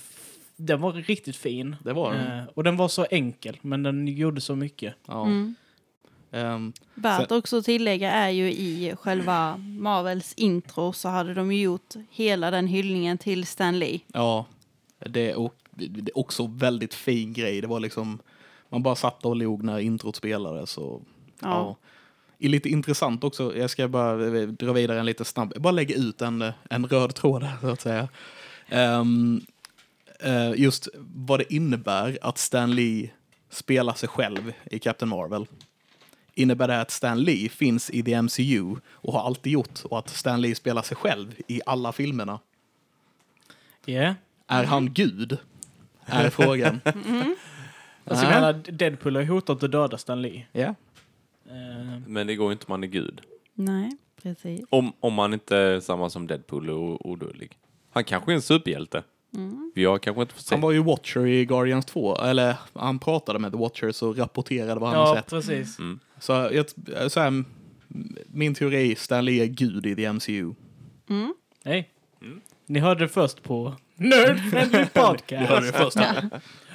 [0.66, 1.76] den var riktigt fin.
[1.84, 2.38] Det var den.
[2.38, 4.94] Eh, och den var så enkel, men den gjorde så mycket.
[5.06, 5.26] Ja.
[5.26, 5.54] Mm.
[6.32, 11.52] Ehm, Värt Sen- också att tillägga är ju i själva Marvels intro så hade de
[11.52, 14.00] ju gjort hela den hyllningen till Stan Lee.
[14.06, 14.46] Ja,
[14.98, 17.60] det är, och, det är också väldigt fin grej.
[17.60, 18.18] Det var liksom,
[18.68, 20.70] man bara satt och log när introt spelades.
[20.70, 21.02] Så,
[21.40, 21.48] ja.
[21.48, 21.76] Ja.
[22.38, 25.96] Är lite intressant också, jag ska bara eh, dra vidare en lite snabb, bara lägga
[25.96, 28.08] ut en, en röd tråd här, så att säga.
[28.68, 29.40] Ehm,
[30.24, 33.10] eh, just vad det innebär att Stan Lee
[33.50, 35.46] spelar sig själv i Captain Marvel.
[36.34, 40.08] Innebär det att Stan Lee finns i the MCU och har alltid gjort och att
[40.08, 42.40] Stan Lee spelar sig själv i alla filmerna?
[43.86, 44.14] Yeah.
[44.46, 45.38] Är han Gud?
[46.06, 46.80] Är frågan.
[48.04, 50.46] Alltså, jag menar, Deadpool har ju hotat att döda Stan Lee.
[50.52, 50.74] Ja.
[51.46, 53.20] Eh, Men det går inte om man är gud.
[53.54, 54.64] Nej, precis.
[54.70, 57.58] Om, om man inte är samma som Deadpool och odödlig.
[57.90, 59.02] Han kanske är en superhjälte.
[59.74, 60.54] Vi har kanske inte fått se.
[60.54, 64.80] Han var ju Watcher i Guardians 2, eller han pratade med The Watchers och rapporterade
[64.80, 65.30] vad han har ja, sett.
[65.30, 65.78] precis.
[66.18, 66.66] Så, jag,
[67.12, 67.44] så här,
[68.26, 70.54] min teori är Stan Lee är Gud i the MCU.
[71.64, 71.90] Hej.
[72.66, 75.48] Ni hörde det först på Nerd Friendly Podcast.
[75.48, 75.96] hörde det först.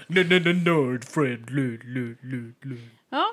[0.08, 1.76] Nerd Friendly.
[3.10, 3.26] Ja,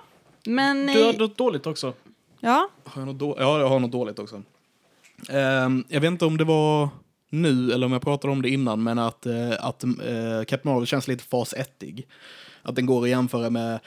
[0.46, 0.86] men...
[0.86, 1.92] Du har något dåligt också.
[2.40, 4.42] Ja, Har jag något då- ja, jag har något dåligt också.
[5.28, 6.88] Ehm, jag vet inte om det var
[7.34, 10.86] nu eller om jag pratade om det innan, men att, uh, att uh, Captain Marvel
[10.86, 12.06] känns lite fas 1-ig.
[12.62, 13.80] Att den går att jämföra med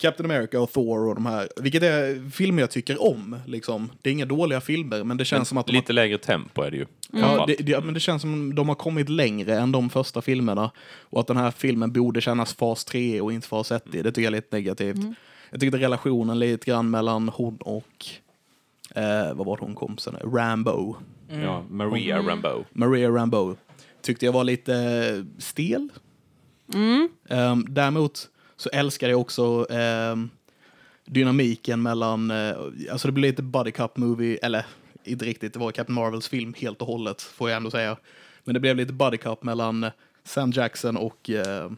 [0.00, 3.36] Captain America och Thor och de här, vilket är filmer jag tycker om.
[3.46, 3.90] Liksom.
[4.02, 6.62] Det är inga dåliga filmer, men det känns som att de har Lite lägre tempo
[6.62, 6.86] är det ju.
[7.12, 10.22] Ja, det, det, ja, men det känns som de har kommit längre än de första
[10.22, 10.70] filmerna.
[10.86, 13.84] Och att den här filmen borde kännas fas 3 och inte fas 1.
[13.84, 14.96] Det tycker jag är lite negativt.
[15.50, 18.06] Jag tyckte relationen lite grann mellan hon och,
[18.94, 20.16] eh, vad var det hon kom sen?
[20.34, 20.96] Rambo.
[21.28, 22.64] Ja, Maria Rambeau.
[22.72, 23.56] Maria Rambo.
[24.02, 25.88] Tyckte jag var lite stel.
[27.28, 30.30] Ehm, däremot så älskade jag också ehm,
[31.06, 32.56] dynamiken mellan, eh,
[32.92, 34.66] alltså det blev lite buddy cup movie, eller
[35.04, 37.96] inte riktigt, det var Captain Marvels film helt och hållet, får jag ändå säga.
[38.44, 39.86] Men det blev lite buddy cup mellan
[40.24, 41.70] Sam Jackson och eh,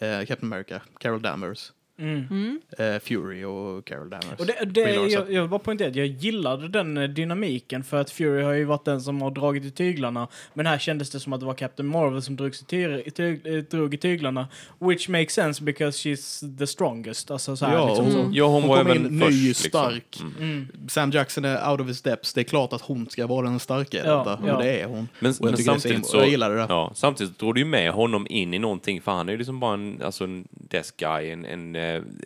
[0.00, 1.72] eh, Captain America, Carol Danvers.
[1.98, 4.38] Eh, Fury och Carol Danvers.
[4.40, 8.00] Och det, det, jag, jag vill bara poängtera att jag gillade den eh, dynamiken för
[8.00, 10.28] att Fury har ju varit den som har dragit i tyglarna.
[10.54, 13.10] Men här kändes det som att det var Captain Marvel som drogs i ty, i
[13.10, 14.48] tyg, eh, drog i tyglarna.
[14.78, 17.30] Which makes sense because she's the strongest.
[17.30, 18.28] Alltså så här, Ja, liksom och- så.
[18.32, 19.30] Ja, hon, Hon var kom även in först.
[19.32, 19.68] ny, liksom.
[19.68, 20.18] stark.
[20.20, 20.34] Mm.
[20.52, 20.68] Mm.
[20.88, 22.32] Sam Jackson är out of his depths.
[22.34, 24.38] Det är klart att hon ska vara den starka Ja, detta.
[24.46, 24.56] ja.
[24.56, 25.08] Och det är hon.
[25.18, 26.16] Men, men samtidigt så.
[26.16, 26.66] Jag gillar det.
[26.68, 29.60] Ja, samtidigt drog du ju med honom in i någonting, för han är ju liksom
[29.60, 31.76] bara en, alltså en desk guy, en, en,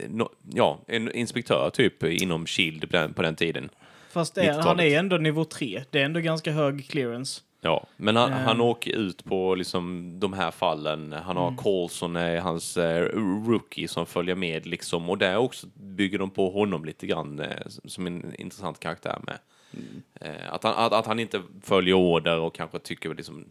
[0.08, 3.68] no, ja, en inspektör typ inom Shield på den, på den tiden.
[4.10, 4.84] Fast det, han 90-talet.
[4.84, 5.82] är ändå nivå 3.
[5.90, 7.40] Det är ändå ganska hög clearance.
[7.60, 8.38] Ja, men han, Eh.
[8.38, 11.12] han åker ut på liksom de här fallen.
[11.12, 13.02] Han har Coulson, är hans eh,
[13.48, 15.10] rookie som följer med liksom.
[15.10, 19.38] Och där också bygger de på honom lite grann eh, som en intressant karaktär med.
[20.20, 23.44] Eh, att, han, att, att han inte följer order och kanske tycker liksom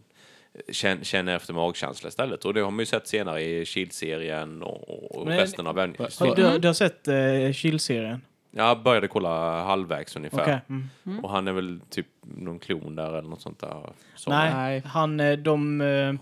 [1.02, 2.44] känner, efter magkänsla istället.
[2.44, 5.76] Och det har man ju sett senare i Shield-serien och, och Men- resten av.
[5.78, 8.20] Har, du, du har sett uh, Shield-serien?
[8.50, 10.42] Jag började kolla halvvägs ungefär.
[10.42, 10.58] Okej.
[11.06, 11.24] Mm.
[11.24, 13.82] Och han är väl typ någon klon där eller något sånt där.
[14.14, 14.82] Så- Nej, Nej.
[14.86, 15.80] han, eh, de...
[15.80, 16.14] eh,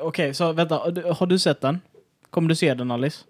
[0.00, 0.74] Okej, så vänta.
[1.14, 1.80] har du- sett den?
[2.30, 3.24] Kommer du se den, Alice?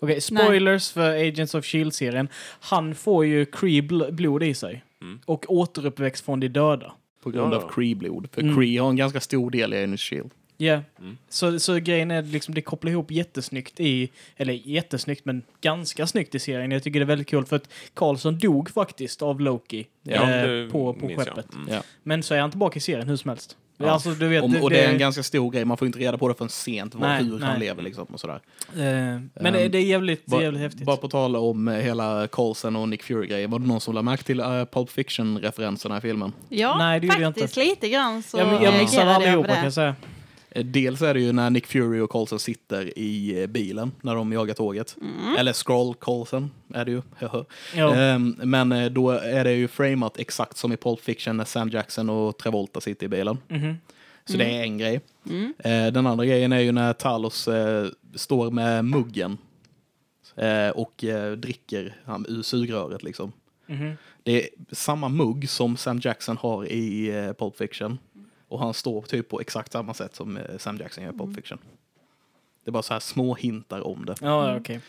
[0.00, 2.28] Okej, spoilers för Agents of Shield-serien.
[2.60, 4.84] Han får ju Kree bl- blod i sig.
[5.00, 5.20] Mm.
[5.26, 6.92] Och återuppväxt från de döda.
[7.24, 7.56] På grund Ja.
[7.56, 8.28] av Kree-blod.
[8.32, 8.56] För Mm.
[8.56, 10.30] Kree har en ganska stor del i Agents Shield.
[10.56, 10.80] Ja.
[10.98, 11.16] Mm.
[11.28, 16.34] Så, så grejen är liksom, det kopplar ihop jättesnyggt i, eller jättesnyggt, men ganska snyggt
[16.34, 16.70] i serien.
[16.70, 20.70] Jag tycker det är väldigt kul för att Carlson dog faktiskt av Loki Ja, eh,
[20.70, 21.54] på, på skeppet.
[21.54, 21.68] Mm.
[21.70, 21.82] Ja.
[22.02, 23.56] Men så är han tillbaka i serien hur som helst.
[23.76, 23.90] Ja.
[23.90, 25.64] Alltså, du vet, Om, och det är en ganska stor grej.
[25.64, 26.94] Man får inte reda på det förrän sent.
[26.94, 27.48] Vad, Nej, hur nej.
[27.48, 28.40] han lever liksom och sådär.
[28.76, 28.80] eh,
[29.34, 30.82] men det, det är jävligt, det är jävligt häftigt.
[30.86, 33.50] Bara på tal om eh, hela Coulson och Nick Fury-grejen.
[33.50, 36.32] Var det någon som lade märke till uh, Pulp Fiction-referenserna i filmen?
[36.48, 39.64] Ja, Nej, det gjorde jag faktiskt lite grann så jag, jag missade allihopa kan det.
[39.64, 39.94] jag säga.
[40.54, 44.14] Eh, Dels är det ju när Nick Fury och Coulson sitter i eh, bilen när
[44.14, 44.96] de jagar tåget.
[45.38, 47.02] Eller Scroll Coulson är det ju.
[47.94, 51.68] Ehm, Men eh, då är det ju framat exakt som i Pulp Fiction när Sam
[51.68, 53.38] Jackson och Travolta sitter i bilen.
[53.48, 53.74] Mhm.
[54.26, 55.00] Så det är en grej.
[55.58, 59.38] Eh, Den andra grejen är ju när Talos eh, står med muggen
[60.36, 63.32] eh, och eh, dricker han, ur sugröret liksom.
[63.66, 63.92] Mhm.
[64.22, 67.98] Det är samma mugg som Sam Jackson har i Pulp Fiction.
[68.54, 71.36] Och han står typ på exakt samma sätt som eh, Sam Jackson gör i Pulp
[71.36, 71.58] Fiction.
[72.64, 74.14] Det är bara så här små hintar om det.
[74.20, 74.80] Ja, okej.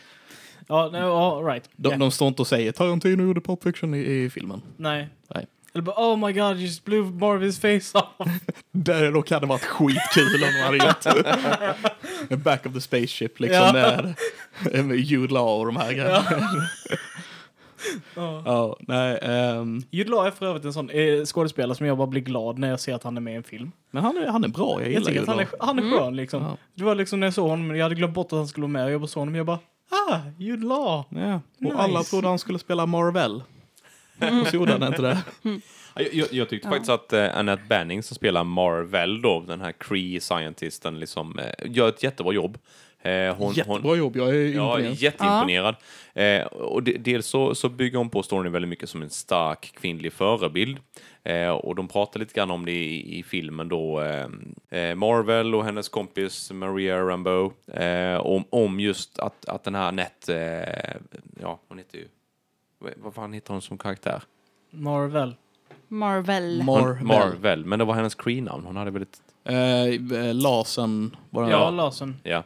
[0.68, 1.70] Ja, nej, ja, right.
[1.76, 1.96] De, Ja.
[1.98, 4.62] de står inte och säger Tarantino gjorde Pulp Fiction i, i filmen.
[4.76, 5.08] Nej.
[5.34, 5.46] Nej.
[5.74, 8.28] Eller bara, oh my god, you just blew Marvins face off.
[8.72, 10.76] Det dock hade varit skitkul om de hade
[12.30, 12.44] gjort.
[12.44, 14.02] Back of the spaceship liksom Ja.
[14.72, 16.24] med, med Jude Law och de här grejerna.
[16.30, 16.36] Ja.
[18.14, 19.18] Ja, nej.
[19.22, 22.58] ehm, Jude Law är för övrigt en sån eh, skådespelare som jag bara blir glad
[22.58, 23.72] när jag ser att han är med i en film.
[23.90, 25.78] men han är, han är bra, jag Jag gillar tycker Jude att han är, han
[25.92, 26.42] är skön liksom.
[26.42, 26.56] Ja.
[26.74, 28.72] Det var liksom när jag såg honom, jag hade glömt bort att han skulle vara
[28.72, 29.58] med och jag bara såg honom och jag bara,
[30.10, 31.04] ah, Jude Law.
[31.08, 31.34] Ja.
[31.34, 31.76] Och Nice.
[31.76, 33.42] alla trodde han skulle spela Marvel.
[34.40, 35.18] Och så gjorde han inte det.
[35.94, 39.72] Jag, jag, jag tyckte faktiskt att eh, Annette Banning som spelar Marvel då, den här
[39.72, 42.58] Cree scientisten, liksom, eh, gör ett jättebra jobb.
[43.06, 44.94] Eh, hon, Jättebra hon, jobb, jag är Ja, imponerad.
[44.94, 45.74] jätteimponerad.
[46.14, 49.72] Eh, och de, dels så, så bygger hon på storyn väldigt mycket som en stark
[49.80, 50.78] kvinnlig förebild.
[51.24, 54.00] Eh, och de pratar lite grann om det i, i filmen då.
[54.00, 54.26] Eh,
[54.80, 57.52] eh, Marvel och hennes kompis Maria Rambeau.
[57.72, 59.92] Eh, om, om just att, att den här
[60.28, 60.96] eh,
[61.40, 62.08] ja hon heter ju,
[62.98, 64.22] vad- fan heter hon som karaktär?
[64.70, 65.34] Marvel.
[65.88, 66.62] Marvel.
[66.62, 67.04] Marvel.
[67.04, 68.64] Marvel, men det var hennes Cree-namn.
[68.66, 71.50] Hon hade väldigt, Eh, Larsen var det.
[71.50, 72.16] Ja, Larsen.
[72.22, 72.42] ja.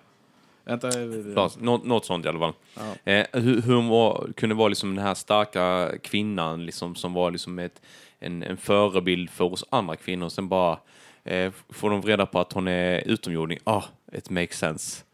[0.64, 2.53] Vänta, eh, Något, något, något sånt i alla fall.
[2.77, 3.12] Ja.
[3.12, 7.31] Eh, hur, hur hon var, kunde vara liksom den här starka kvinnan liksom, som var
[7.31, 7.83] liksom ett,
[8.18, 10.29] en, en förebild för oss andra kvinnor.
[10.29, 10.79] Sen bara
[11.25, 13.59] eh, får de reda på att hon är utomjording.
[13.64, 15.05] Ah, it makes sense.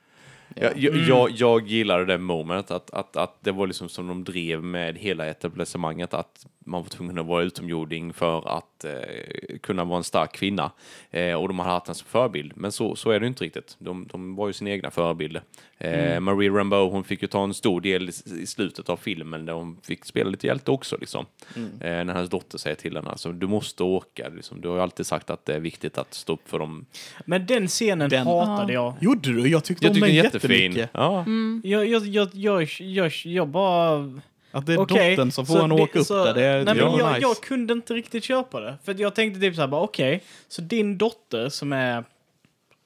[0.54, 4.24] Jag, jag, jag, jag gillade det momentet, att, att, att det var liksom som de
[4.24, 9.84] drev med hela etablissemanget, att man var tvungen att vara utomjording för att eh, kunna
[9.84, 10.70] vara en stark kvinna.
[11.10, 12.52] Eh, och de hade haft den som förebild.
[12.56, 13.76] Men så, så är det inte riktigt.
[13.78, 15.42] De, de var ju sina egna förebilder.
[15.78, 19.46] Eh, Marie Rambeau, hon fick ju ta en stor del i, i slutet av filmen
[19.46, 20.96] där hon fick spela lite hjälte också.
[21.00, 21.26] Liksom.
[21.56, 24.28] Eh, när hennes dotter säger till henne, alltså, du måste åka.
[24.28, 24.60] Liksom.
[24.60, 26.86] Du har ju alltid sagt att det är viktigt att stå upp för dem.
[27.24, 28.94] Men den scenen Den- hatade jag.
[29.00, 29.48] Gjorde du?
[29.48, 30.50] Jag tyckte Jag om tycker den jättefin.
[30.50, 30.90] jättemycket.
[30.92, 31.24] Ja.
[31.62, 34.20] Jag, jag, jag, jag, jag, jag bara...
[34.56, 36.34] Att det är Okej, dottern som får henne att det- åka upp så- där.
[36.34, 37.20] Det är nej, men jag, nice.
[37.20, 38.78] jag kunde inte riktigt köpa det.
[38.84, 42.04] För jag tänkte typ så här okej, så din dotter som är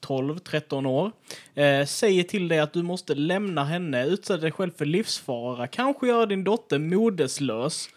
[0.07, 1.11] 12-13 år
[1.55, 6.07] eh, säger till dig att du måste lämna henne, utsätta dig själv för livsfara, kanske
[6.07, 7.89] göra din dotter modeslös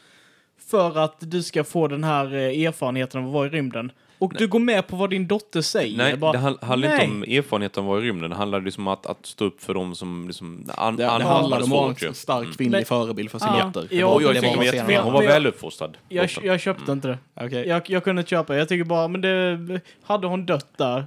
[0.68, 3.92] för att du ska få den här eh, erfarenheten av att vara i rymden.
[4.18, 5.96] Och du går med på vad din dotter säger.
[5.98, 7.04] Nej, Bara, det hand- handlar nej.
[7.04, 8.30] inte om erfarenhet av att vara i rymden.
[8.30, 10.70] Det handlar liksom om att, att stå upp för dem som liksom...
[10.76, 12.54] An, Det, det handlar hade om att vara en stark Mm.
[12.56, 13.64] kvinnlig Men- förebild för sin Ja.
[13.64, 13.88] dotter.
[13.96, 15.22] Ja, jag tycker var hon var Hon var.
[15.22, 15.96] jag- väluppfostrad.
[16.08, 17.18] jag, jag köpte inte det.
[17.34, 17.68] Okej.
[17.68, 18.56] Jag, jag kunde inte köpa.
[18.56, 19.80] Jag tycker bara, men det...
[20.02, 21.06] Hade hon dött där?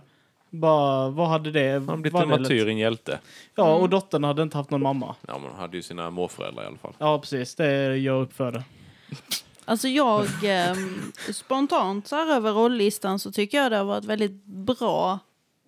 [0.50, 1.72] Bara, vad hade det...
[1.74, 3.20] Han har blivit en martyr, en hjälte.
[3.56, 5.15] Ja, och dottern hade inte haft någon mamma.
[5.28, 6.93] Ja, men hon hade ju sina morföräldrar i alla fall.
[6.98, 7.56] Ja, precis.
[7.56, 8.63] Det gör upp för det.
[9.69, 14.45] Alltså jag, ehm, spontant så här över rolllistan så tycker jag det har varit väldigt
[14.45, 15.19] bra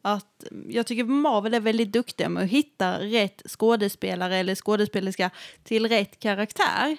[0.02, 5.30] att jag tycker Marvel är väldigt duktiga med att hitta rätt skådespelare eller skådespelerska
[5.64, 6.98] till rätt karaktär.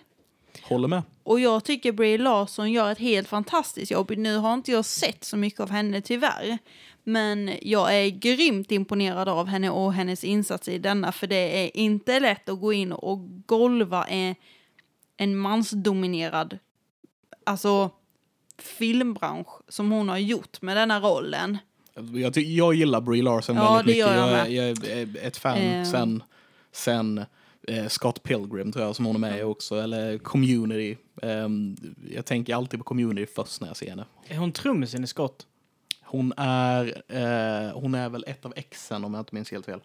[0.63, 1.03] Håller med.
[1.23, 4.11] Och jag tycker Brie Larson gör ett helt fantastiskt jobb.
[4.17, 6.59] Nu har inte jag sett så mycket av henne tyvärr.
[7.05, 11.13] Men jag är grymt imponerad av henne och hennes insats i denna.
[11.13, 14.07] För det är inte lätt att gå in och golva
[15.17, 16.59] en mansdominerad
[17.45, 17.91] alltså,
[18.59, 21.59] filmbransch som hon har gjort med denna rollen.
[22.15, 24.17] Jag, ty- jag gillar Brie Larson Ja, väldigt mycket.
[24.17, 25.85] jag Jag, jag är ett fan Eh.
[25.85, 26.23] sen,
[26.73, 27.25] sen
[27.69, 30.97] eh, Scott Pilgrim tror jag som hon är med i också, eller Community.
[31.23, 31.77] Ehm,
[32.15, 34.05] jag tänker alltid på Community först när jag ser henne.
[34.29, 35.47] Är hon trummisen i skott?
[36.03, 39.81] Hon är, eh, hon är väl ett av exen om jag inte minns helt fel.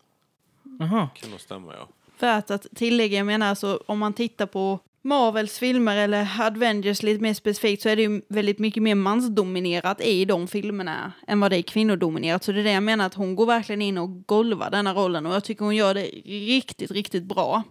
[0.79, 1.09] Jaha.
[1.15, 1.87] Kan nog stämma, ja.
[2.19, 7.21] Värt att tillägga, jag menar alltså om man tittar på Marvels filmer eller Avengers lite
[7.21, 11.51] mer specifikt så är det ju väldigt mycket mer mansdominerat i de filmerna än vad
[11.51, 12.43] det är kvinnodominerat.
[12.43, 15.25] Så det är det jag menar att hon går verkligen in och golvar denna rollen
[15.25, 17.63] och jag tycker hon gör det riktigt, riktigt bra.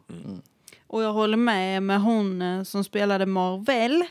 [0.87, 4.05] Och jag håller med med hon eh, som spelade Marvel.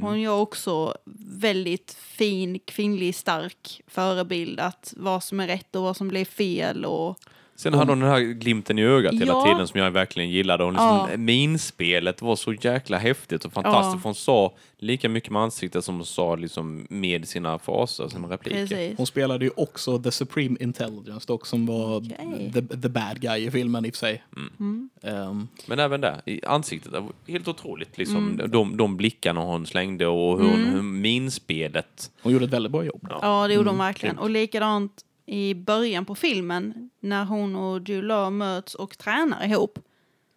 [0.00, 0.94] Hon gör också
[1.40, 6.84] väldigt fin, kvinnlig, stark förebild att vad som är rätt och vad som blir fel
[6.84, 7.18] och
[7.56, 9.44] Sen hade hon den här glimten i ögat hela Ja.
[9.44, 10.64] tiden som jag verkligen gillade.
[10.64, 11.16] Och liksom Ja.
[11.16, 13.94] Minspelet var så jäkla häftigt och fantastiskt.
[14.04, 14.08] Ja.
[14.08, 18.66] Hon sa lika mycket med ansiktet som hon sa liksom med sina fraser, sina repliker.
[18.66, 18.96] precis.
[18.98, 22.50] Hon spelade ju också The Supreme Intelligence dock, som var Okej.
[22.54, 24.22] the, the bad guy i filmen i och för sig.
[24.60, 24.90] Mm.
[25.02, 26.92] Ehm, Men även där, i ansiktet,
[27.28, 27.98] helt otroligt.
[27.98, 28.50] Liksom, Mm.
[28.50, 32.10] de, de blickarna hon slängde och hur, hur minspelet.
[32.22, 33.06] hon gjorde ett väldigt bra jobb.
[33.22, 34.14] Ja, det gjorde hon verkligen.
[34.14, 34.24] grymt.
[34.24, 34.92] Och likadant
[35.26, 39.78] i början på filmen när hon och Jude Law möts och tränar ihop.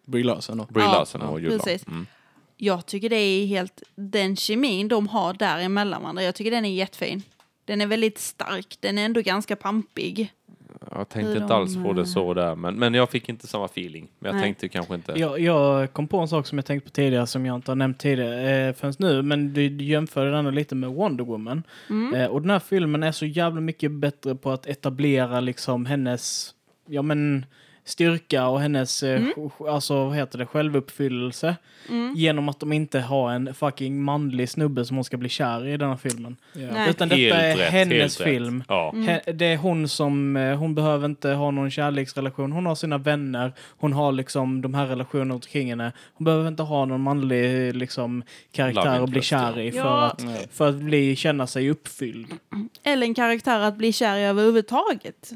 [0.06, 0.60] Brie Larson.
[0.60, 1.64] och- Brie Ja, Larson och Jude Law.
[1.64, 1.86] precis.
[1.86, 2.06] Mm.
[2.56, 6.22] Jag tycker det är helt den kemin de har däremellan varandra.
[6.22, 7.22] Jag tycker den är jättefin.
[7.64, 8.76] Den är väldigt stark.
[8.80, 10.32] Den är ändå ganska pampig.
[10.90, 13.64] Jag tänkte inte alls på det eh, så där, men, men jag fick inte samma
[13.64, 14.08] feeling.
[14.18, 14.42] Men jag Nej.
[14.42, 15.12] tänkte kanske inte...
[15.16, 17.76] Jag, jag kom på en sak som jag tänkt på tidigare som jag inte har
[17.76, 19.22] nämnt tidigare eh, förrän nu.
[19.22, 21.62] Men du, du jämförde den lite med Wonder Woman.
[22.14, 26.54] Eh, och den här filmen är så jävla mycket bättre på att etablera liksom hennes,
[26.86, 27.46] ja men
[27.90, 31.56] styrka och hennes, eh, sj- alltså vad heter det, självuppfyllelse.
[32.16, 35.72] Genom att de inte har en fucking manlig snubbe som hon ska bli kär i
[35.72, 36.36] i den här filmen.
[36.52, 36.90] Nej.
[36.90, 38.64] Utan detta Helt är rätt, hennes film.
[38.68, 38.92] Ja.
[38.94, 42.52] He- Det är hon som, eh, hon behöver inte ha någon kärleksrelation.
[42.52, 45.92] Hon har sina vänner, hon har liksom de här relationerna omkring henne.
[46.14, 48.22] Hon behöver inte ha någon manlig liksom,
[48.52, 49.62] karaktär att bli kär ja.
[49.62, 50.04] i för, Ja.
[50.06, 52.26] att, för att bli, känna sig uppfylld.
[52.82, 55.30] Eller en karaktär att bli kär i överhuvudtaget.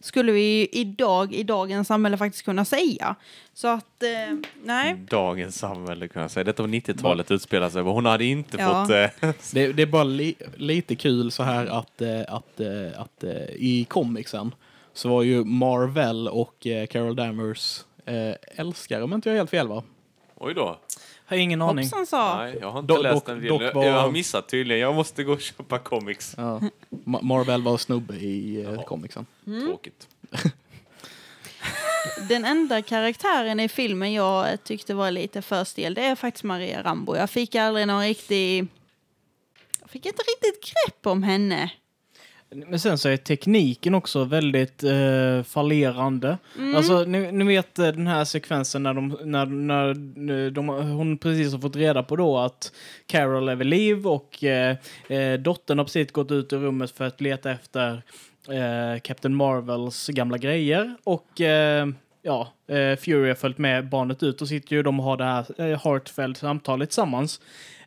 [0.00, 3.14] Skulle vi idag, i dagens samhälle faktiskt kunna säga.
[3.54, 4.94] Så att, eh, nej.
[5.10, 6.44] Dagens samhälle kan jag säga.
[6.44, 7.82] Detta var 90-talet utspelar sig.
[7.82, 8.84] Hon hade inte Ja.
[8.86, 8.90] fått...
[9.22, 13.24] Eh, Det, det är bara li, lite kul så här att, eh, att, eh, att
[13.24, 14.54] eh, i comicsen
[14.92, 19.50] så var ju Marvel och eh, Carol Danvers eh, älskare om inte jag är helt
[19.50, 19.82] fel va?
[20.36, 20.78] oj då.
[21.28, 21.84] Har ingen aning.
[21.84, 22.36] Hoppsan sa.
[22.38, 23.74] Nej, jag har inte Do- läst dock- den dock delen.
[23.74, 24.80] var- Jag har missat tydligen.
[24.82, 26.34] Jag måste gå och köpa comics.
[26.36, 26.60] Ja.
[26.90, 28.82] Ma- Marvel var snubbe i eh, Jaha.
[28.84, 29.26] comicsen.
[29.44, 30.08] Tråkigt.
[32.28, 36.82] Den enda karaktären i filmen jag tyckte var lite för stel, det är faktiskt Maria
[36.82, 37.16] Rambo.
[37.16, 38.66] Jag fick aldrig någon riktig...
[39.80, 41.70] Jag fick inte riktigt grepp om henne.
[42.50, 46.38] Men sen så är tekniken också väldigt eh, fallerande.
[46.58, 46.76] Mm.
[46.76, 49.88] Alltså, ni, ni vet eh, den här sekvensen när, de, när, när
[50.46, 52.72] eh, de, hon precis har fått reda på då att
[53.06, 54.76] Carol är vid liv och eh,
[55.08, 58.02] eh, dottern har precis gått ut ur rummet för att leta efter
[58.48, 60.96] eh, Captain Marvels gamla grejer.
[61.04, 61.88] Och eh,
[62.22, 65.24] ja, eh, Fury har följt med barnet ut och sitter ju de och har det
[65.24, 67.40] här eh, heartfelt samtalet tillsammans.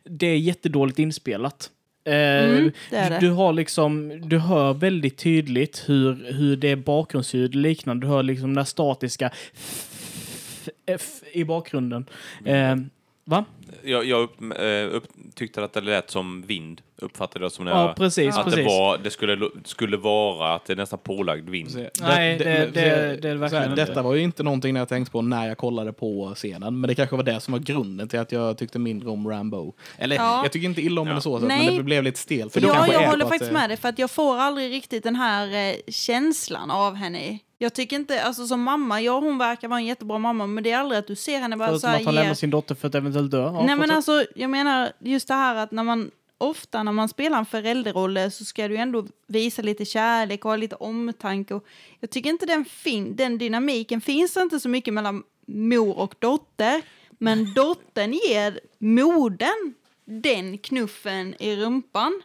[0.04, 1.70] Det är jättedåligt inspelat.
[2.04, 3.18] Eh, Mm, det är det.
[3.20, 8.06] Du har liksom, du hör väldigt tydligt hur, hur det är bakgrundsljud liknande.
[8.06, 12.06] Du hör liksom den statiska f- f- i bakgrunden.
[12.44, 12.76] Eh,
[13.24, 13.44] Va?
[13.84, 16.80] Jag, jag upp, eh, upp, tyckte att det lät som vind.
[16.96, 18.56] Uppfattade det som när Ja, jag, precis, att precis.
[18.58, 21.70] det, var, det skulle, skulle vara att det är nästan pålagd vind.
[21.70, 23.84] Så- Nej, det- det- det är det så verkligen här, inte.
[23.84, 26.94] Detta var ju inte någonting jag tänkte på när jag kollade på scenen, men det
[26.94, 29.74] kanske var det som var grunden till att jag tyckte mindre om Rambo.
[29.98, 30.40] Eller Ja.
[30.42, 31.14] jag tycker inte illa om Ja.
[31.14, 31.66] det så, Nej.
[31.66, 32.52] men det blev lite stelt.
[32.52, 34.72] För det Ja, jag är håller faktiskt att, med dig för att jag får aldrig
[34.72, 37.38] riktigt den här eh, känslan av henne.
[37.62, 40.70] Jag tycker inte, alltså som mamma, ja hon verkar vara en jättebra mamma men det
[40.70, 42.50] är aldrig att du ser henne bara så Förutom här att han ge- lämnar sin
[42.50, 43.42] dotter för att eventuellt dö.
[43.42, 47.08] Ja, Nej men alltså, jag menar just det här att när man ofta när man
[47.08, 51.54] spelar en förälderroll så ska du ändå visa lite kärlek och ha lite omtanke.
[51.54, 51.64] Och
[52.00, 56.82] jag tycker inte den, fin den dynamiken finns inte så mycket mellan mor och dotter.
[57.18, 62.22] Men dottern ger modern den knuffen i rumpan.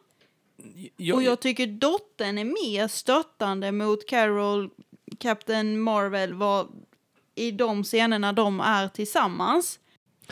[1.14, 4.70] Och jag tycker dottern är mer stöttande mot Carol,
[5.20, 6.68] Captain Marvel, var
[7.36, 9.80] i de scenerna de är tillsammans.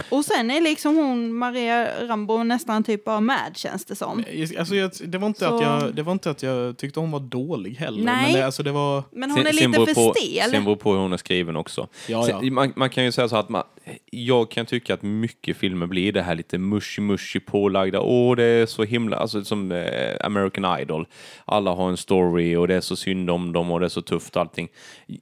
[0.10, 4.23] Och sen är liksom hon, Maria Rambo, nästan typ bara med känns det som.
[4.60, 7.12] Alltså, jag, det, var inte Så- att jag, det var inte att jag tyckte hon
[7.12, 8.03] var dålig heller.
[8.03, 8.23] Nej.
[8.23, 9.03] Men det, alltså, det var...
[9.12, 10.49] Men hon är Sen- lite för på, stel.
[10.51, 11.81] Sen beror på hur hon är skriven också.
[12.08, 12.39] Ja, ja.
[12.41, 13.63] Sen, man, man kan ju säga så att man,
[14.12, 17.99] jag kan tycka att mycket filmer blir det här lite mushy-mushy pålagda.
[18.01, 21.08] Åh, det är så himla, alltså som eh, American Idol.
[21.45, 24.01] Alla har en story och det är så synd om dem och det är så
[24.01, 24.67] tufft allting.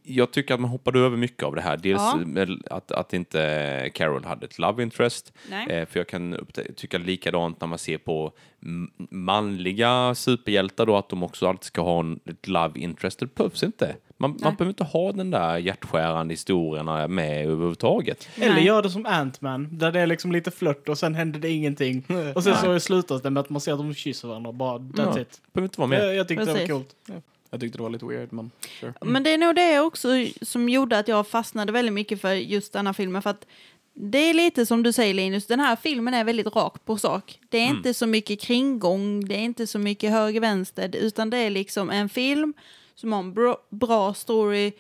[0.04, 1.78] Jag tycker att man hoppade över mycket av det här.
[1.78, 2.20] Dels Ja.
[2.26, 5.34] med att, att inte Carol hade ett love interest.
[5.49, 5.67] Nej.
[5.69, 6.38] Eh, för jag kan
[6.76, 8.32] tycka likadant när man ser på
[9.10, 13.19] manliga superhjältar då, att de också alltid ska ha en, ett love interest.
[13.19, 13.95] Det behövs inte.
[14.17, 18.30] Man, man behöver inte ha den där hjärtskärande historierna med överhuvudtaget.
[18.36, 21.49] Eller gör det som Ant-Man, där det är liksom lite flört och sen händer det
[21.49, 22.04] ingenting.
[22.36, 25.15] Och sen så slutar det med att man ser att de kysser varandra bara that's
[25.15, 25.19] Ja.
[25.21, 25.41] it.
[25.54, 25.99] behöver inte vara med.
[26.08, 26.67] Jag, jag tyckte Precis.
[26.67, 26.95] det var coolt.
[27.49, 28.93] Jag tyckte det var lite weird, men sure.
[29.02, 30.08] Men det är nog det också
[30.41, 33.21] som gjorde att jag fastnade väldigt mycket för just denna filmen.
[33.21, 33.45] För att
[33.94, 37.40] det är lite som du säger Linus, den här filmen är väldigt rak på sak.
[37.50, 41.50] Det är inte så mycket kringgång, det är inte så mycket höger-vänster, utan det är
[41.50, 42.54] liksom en film
[42.96, 44.72] som har en bra, bra story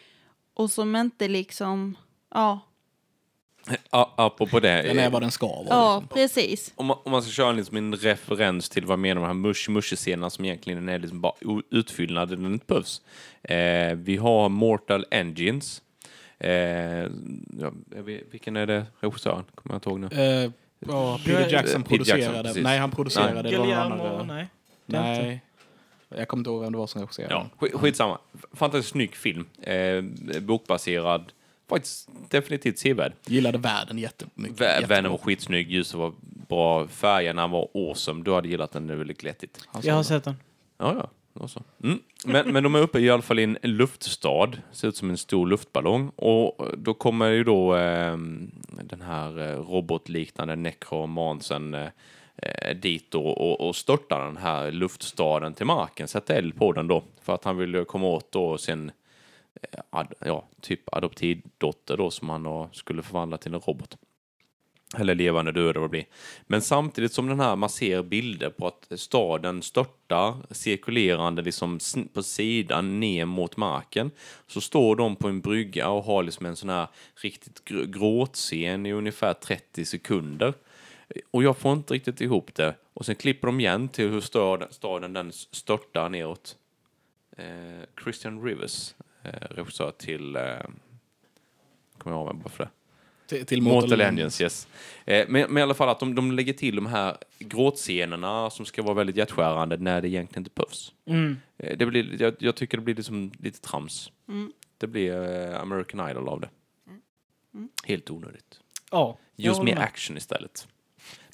[0.53, 1.97] och som inte liksom,
[2.33, 2.59] ja,
[3.89, 4.81] A- Apropå det.
[4.81, 5.65] Den är vad den ska vara.
[5.69, 6.07] ja liksom.
[6.17, 6.71] precis.
[6.75, 9.35] om man, om man ska köra liksom en referens till vad jag menar med de
[9.35, 13.01] här mush mush scenerna som egentligen är liksom bara o- utfyllnad där den inte behövs.
[13.43, 15.81] Eh, vi har Mortal Engines.
[16.39, 17.09] Eh,
[18.31, 19.43] vilken är det regissören?
[19.55, 20.07] Kommer jag inte ihåg nu.
[20.11, 22.43] Eh, ja, Peter Peter Jackson Jackson, producerade.
[22.43, 22.63] precis.
[22.63, 23.49] nej, han producerade.
[23.49, 24.47] Det var någon annan, Guillermo, eh, nej.
[24.85, 25.41] Nej.
[26.09, 27.33] Jag kommer inte ihåg vem det var som regisserade.
[27.33, 28.17] Ja, sk- skitsamma.
[28.53, 29.45] Fantastiskt snygg film.
[29.61, 30.01] Eh,
[30.41, 31.31] bokbaserad.
[31.69, 33.13] Faktiskt definitivt sevärd.
[33.25, 34.59] Gillade världen jättemycket.
[34.59, 34.87] Vä- Jättebra.
[34.95, 36.13] Världen var skitsnygg, ljuset var
[36.47, 38.23] bra, färgerna var awesome.
[38.23, 39.59] Du hade gillat den, det är väldigt glättigt.
[39.83, 40.35] Jag har sett den.
[40.77, 41.09] Ja, ja
[41.47, 41.63] så.
[41.83, 41.99] Mm.
[42.25, 45.17] Men, men de är uppe i alla fall i en luftstad, ser ut som en
[45.17, 46.09] stor luftballong.
[46.15, 48.17] Och då kommer ju då eh,
[48.83, 51.87] den här eh, robotliknande nekromansen eh,
[52.35, 56.87] eh, dit då och, och störtar den här luftstaden till marken, sätter eld på den
[56.87, 57.03] då.
[57.21, 58.91] För att han vill komma åt då sin
[59.61, 63.97] eh, ad, ja, typ adoptivdotter då som han då skulle förvandla till en robot.
[64.97, 66.05] Eller levande död vad det blir.
[66.47, 71.79] Men samtidigt som den här, man ser bilder på att staden störtar cirkulerande liksom
[72.13, 74.11] på sidan ner mot marken.
[74.47, 78.85] Så står de på en brygga och har liksom en sån här riktigt gr- gråtscen
[78.85, 80.53] i ungefär 30 sekunder.
[81.31, 82.75] Och jag får inte riktigt ihop det.
[82.93, 86.57] Och sen klipper de igen till hur staden, staden den störtar neråt.
[87.37, 90.35] Eh, Christian Rivers, eh, regissör till...
[90.35, 90.41] Eh,
[91.97, 92.69] kommer jag ihåg bara för det.
[93.27, 94.67] Till, till Mortal Engines, yes.
[95.05, 98.65] Eh, men, men i alla fall att de, de lägger till de här gråtscenerna som
[98.65, 100.93] ska vara väldigt hjärtskärande när det egentligen inte behövs.
[101.05, 101.37] Mm.
[101.57, 104.11] Eh, det blir, jag, jag tycker det blir liksom lite trams.
[104.77, 106.49] Det blir eh, American Idol av det.
[107.83, 108.59] Helt onödigt.
[108.91, 109.83] Ja, Just mer med.
[109.83, 110.67] action istället.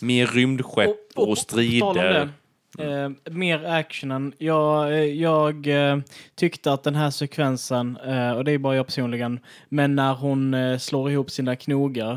[0.01, 2.29] Mer rymdskepp och, på tal om strider.
[2.77, 4.33] Det, Eh, mer actionen.
[4.37, 5.97] Jag, eh, jag eh,
[6.35, 10.53] tyckte att den här sekvensen, eh, och det är bara jag personligen, men när hon
[10.53, 12.11] eh, slår ihop sina knogar,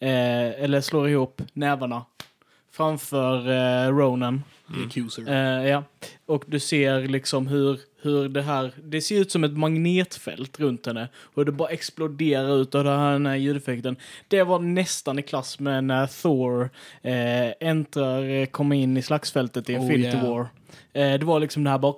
[0.00, 2.04] eh, eller slår ihop nävarna
[2.72, 4.42] framför eh, Ronan.
[5.28, 5.84] Eh, ja.
[6.26, 10.86] Och du ser liksom hur, hur det här, det ser ut som ett magnetfält runt
[10.86, 11.08] henne.
[11.34, 13.96] Och det bara exploderar ut av den här, ljudeffekten.
[14.28, 16.70] Det var nästan i klass med när Thor
[17.02, 20.30] eh, äntrar, eh, kommer in i slagsfältet i Oh, Infinity yeah.
[20.30, 20.48] War.
[20.92, 21.94] Eh, det var liksom det här bara...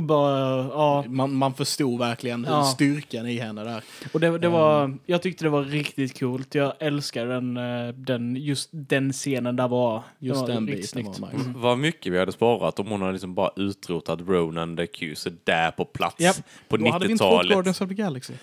[0.00, 1.04] bara ja.
[1.08, 2.64] Man, man förstod verkligen hur Ja.
[2.64, 3.82] styrkan i henne där.
[4.12, 6.54] Och det, det var, jag tyckte det var riktigt coolt.
[6.54, 10.02] Jag älskar den, eh, den just den scenen där var.
[10.18, 11.52] Just var den biten var nice.
[11.56, 15.70] Vad mycket vi hade sparat om hon hade liksom bara utrotat Ronan the Accuser där
[15.70, 16.36] på plats Japp.
[16.68, 17.52] på Då hade vi inte fått 90-talet.
[17.52, 18.34] Guardians of the Galaxy.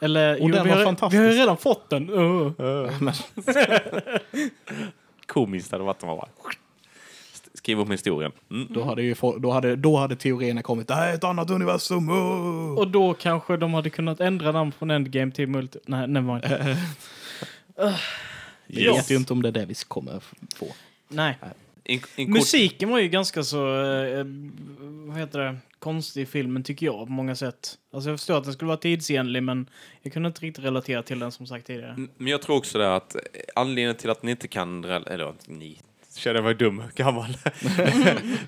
[0.00, 1.20] Eller, Och den vi, var har, fantastisk.
[1.20, 2.10] vi har ju redan fått den.
[2.10, 2.52] Uh.
[3.00, 3.14] Men,
[5.26, 6.28] Komiskt hade det varit om man bara
[7.60, 8.32] skriver upp historien.
[8.50, 8.66] Mm.
[8.70, 10.88] då, hade ju, då, hade, då hade teorierna kommit.
[10.88, 12.08] Det här är ett annat universum.
[12.10, 15.78] oh." Och då kanske de hade kunnat ändra namn från Endgame till Multi...
[15.86, 16.44] Nej, nevermind.
[18.66, 18.96] Vi Yes.
[18.98, 20.22] vet ju inte om det är det vi kommer
[20.54, 20.66] få.
[21.08, 21.38] Nej.
[21.84, 24.24] En kort, Musiken var ju ganska så, eh,
[25.06, 27.78] vad heter det, konstig i filmen tycker jag på många sätt.
[27.92, 29.70] Alltså jag förstår att den skulle vara tidsenlig men
[30.02, 31.96] jag kunde inte riktigt relatera till den som sagt tidigare.
[32.16, 33.20] men jag tror också det att eh,
[33.54, 35.78] anledningen till att ni inte kan, eller ni,
[36.20, 37.36] känner jag mig dum, gammal.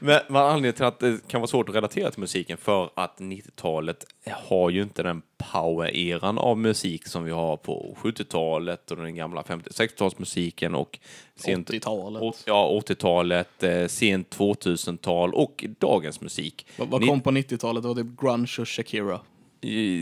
[0.00, 3.18] men, men anledningen till att det kan vara svårt att relatera till musiken för att
[3.20, 4.04] 90-talet
[4.48, 9.42] har ju inte den power-eran av musik som vi har på 70-talet och den gamla
[9.42, 10.98] 50-60-talsmusiken och
[11.36, 12.22] sent 80-talet.
[12.22, 16.66] åt- Ja, 80-talet, eh, sent 2000-tal och dagens musik.
[16.76, 17.82] Vad, vad kom på 90-talet?
[17.82, 19.20] Det var typ grunge och Shakira.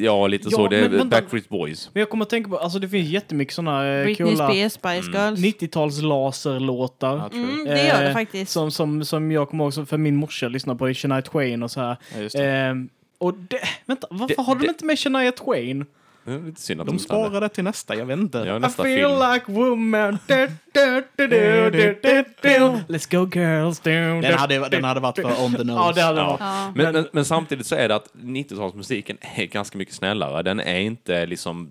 [0.02, 0.68] Ja, lite Ja, så.
[0.68, 1.04] Det är.
[1.04, 1.90] Backstreet Boys.
[1.92, 5.10] Men jag kommer att tänka på, alltså det finns jättemycket sådana Britney coola Spears, Spice
[5.18, 5.40] Girls.
[5.40, 7.30] 90-tals laserlåtar.
[7.32, 8.52] Mm, det gör det Eh, faktiskt.
[8.52, 11.80] Som, som, som jag kommer ihåg, för min morsa lyssnar på Shania Twain och så
[11.80, 11.96] här.
[12.14, 12.44] Ja, just det.
[12.50, 12.88] Ehm,
[13.18, 15.86] och det, vänta, varför Det- har de det- inte med Shania Twain?
[16.30, 17.02] Det är lite synd att De hade.
[17.04, 18.38] sparade till nästa, jag vet inte.
[18.38, 19.32] Ja, I nästa feel film.
[19.32, 20.18] like woman.
[20.26, 22.48] Du, du, du, du, du, du, du.
[22.94, 23.80] Let's go girls.
[23.80, 25.72] Du, Den hade, den hade varit för on the nose.
[25.80, 26.36] Ja, det hade Ja.
[26.40, 26.72] Ja.
[26.74, 30.42] Men, men, men samtidigt så är det att 90-talsmusiken är ganska mycket snällare.
[30.42, 31.70] Den är inte liksom,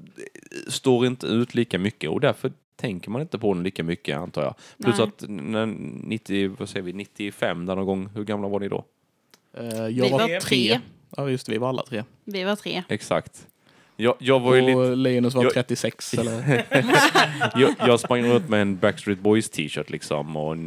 [0.68, 4.42] står inte ut lika mycket och därför tänker man inte på den lika mycket antar
[4.44, 4.56] jag.
[4.84, 5.08] Plus Nej.
[5.08, 8.86] att när 90, vad säger vi, 95 där någon gång, hur gamla var ni då?
[9.58, 10.80] Eh, Vi jag var, var tre.
[11.18, 12.04] Ja, just det, vi var alla tre.
[12.24, 12.84] Vi var tre.
[12.90, 13.48] Exakt.
[14.02, 16.66] Jag, jag var ju lite, Och Linus var jag- 36 eller?
[17.56, 20.58] jag, jag sprang runt med en Backstreet Boys t-shirt liksom och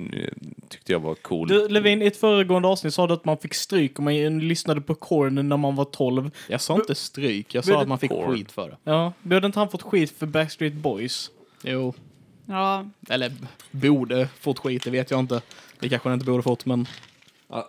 [0.68, 1.48] tyckte jag var cool.
[1.48, 4.80] Du, Levin, i ett föregående avsnitt sa du att man fick stryk om man lyssnade
[4.80, 6.30] på Korn när man var 12.
[6.48, 8.32] Jag sa inte stryk, jag sa att man fick porn?
[8.34, 8.76] skit för det.
[8.84, 11.30] Ja, behövde inte han fått skit för Backstreet Boys?
[11.62, 11.94] Jo,
[12.46, 13.32] Ja, eller
[13.70, 15.42] borde fått skit, det vet jag inte.
[15.80, 16.86] Det kanske han inte borde fått, men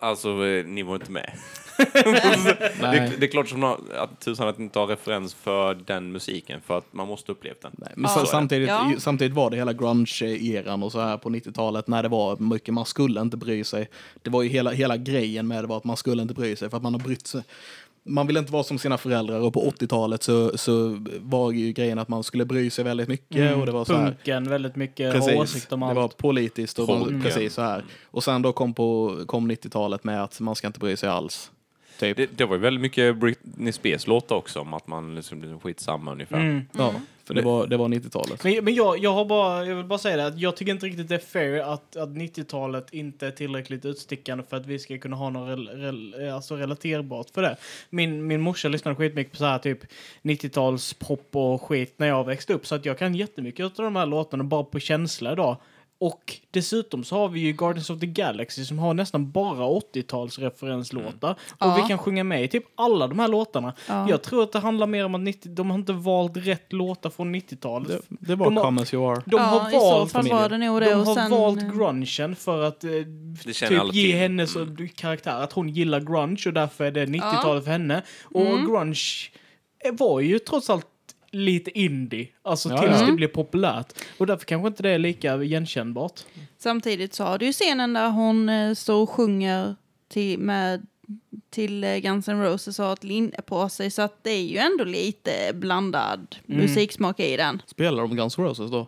[0.01, 1.31] Alltså, eh, ni var inte med.
[2.81, 6.77] Det, det är klart som att tusan att inte har referens för den musiken, för
[6.77, 7.71] att man måste uppleva den.
[7.77, 8.19] Nej, men Ja.
[8.19, 8.91] sa- samtidigt, Ja.
[8.97, 12.85] samtidigt var det hela grunge-eran och så här på 90-talet när det var mycket, man
[12.85, 13.89] skulle inte bry sig.
[14.21, 16.69] Det var ju hela, hela grejen med det var att man skulle inte bry sig
[16.69, 17.43] för att man har brytt sig.
[18.05, 21.99] Man vill inte vara som sina föräldrar och på 80-talet så, så var ju grejen
[21.99, 24.05] att man skulle bry sig väldigt mycket och det var så här.
[24.05, 25.95] Punken, väldigt mycket Precis, åsikt om det allt.
[25.95, 27.83] var politiskt och man, precis så här.
[28.05, 31.51] Och sen då kom, på, kom 90-talet med att man ska inte bry sig alls.
[31.99, 32.17] Typ.
[32.17, 35.59] Det, det var ju väldigt mycket Britney Spears låtar också, om att man liksom blir
[35.59, 36.37] skitsamma ungefär.
[36.37, 36.65] Mm.
[36.77, 36.93] Ja,
[37.25, 38.43] för det var, det var 90-talet.
[38.43, 40.85] Men, men jag, jag, har bara, jag vill bara säga det att jag tycker inte
[40.85, 44.97] riktigt det är fair att, att 90-talet inte är tillräckligt utstickande för att vi ska
[44.97, 47.57] kunna ha något rel, rel, alltså relaterbart för det.
[47.89, 49.79] Min, min morsa lyssnade skitmycket på så här typ
[50.21, 53.95] 90-tals pop och skit när jag växte upp så att jag kan jättemycket av de
[53.95, 55.57] här låtarna bara på känsla idag.
[55.99, 60.39] Och dessutom så har vi ju Guardians of the Galaxy som har nästan bara 80-tals
[60.39, 61.31] referenslåtar.
[61.31, 61.75] Och Ja.
[61.81, 63.73] vi kan sjunga med i typ alla de här låtarna.
[63.87, 64.09] Ja.
[64.09, 67.09] Jag tror att det handlar mer om att 90, de har inte valt rätt låtar
[67.09, 68.01] från 90-talet.
[68.09, 69.21] Det, det var De har- Come As You Are.
[69.25, 70.89] De ja, har valt fall var det nog det.
[70.89, 72.89] de har sen, valt grungen för att eh,
[73.43, 74.15] typ ge till.
[74.17, 78.01] henne så karaktär att hon gillar grunge och därför är det 90-talet för henne.
[78.23, 78.65] Och Mm.
[78.65, 79.01] grunge
[79.85, 80.87] eh, var ju trots allt
[81.33, 83.05] lite indie, alltså Ja, tills ja.
[83.05, 83.93] det blev populärt.
[84.17, 86.21] Och därför kanske inte det är lika igenkännbart.
[86.57, 89.75] Samtidigt så har du ju scenen där hon eh, står och sjunger
[90.07, 90.87] till, med,
[91.49, 93.91] till eh, Guns N' Roses och har ett linne på sig.
[93.91, 96.61] Så att det är ju ändå lite blandad Mm.
[96.61, 97.61] musiksmak i den.
[97.65, 98.87] Spelar de Guns N' Roses då?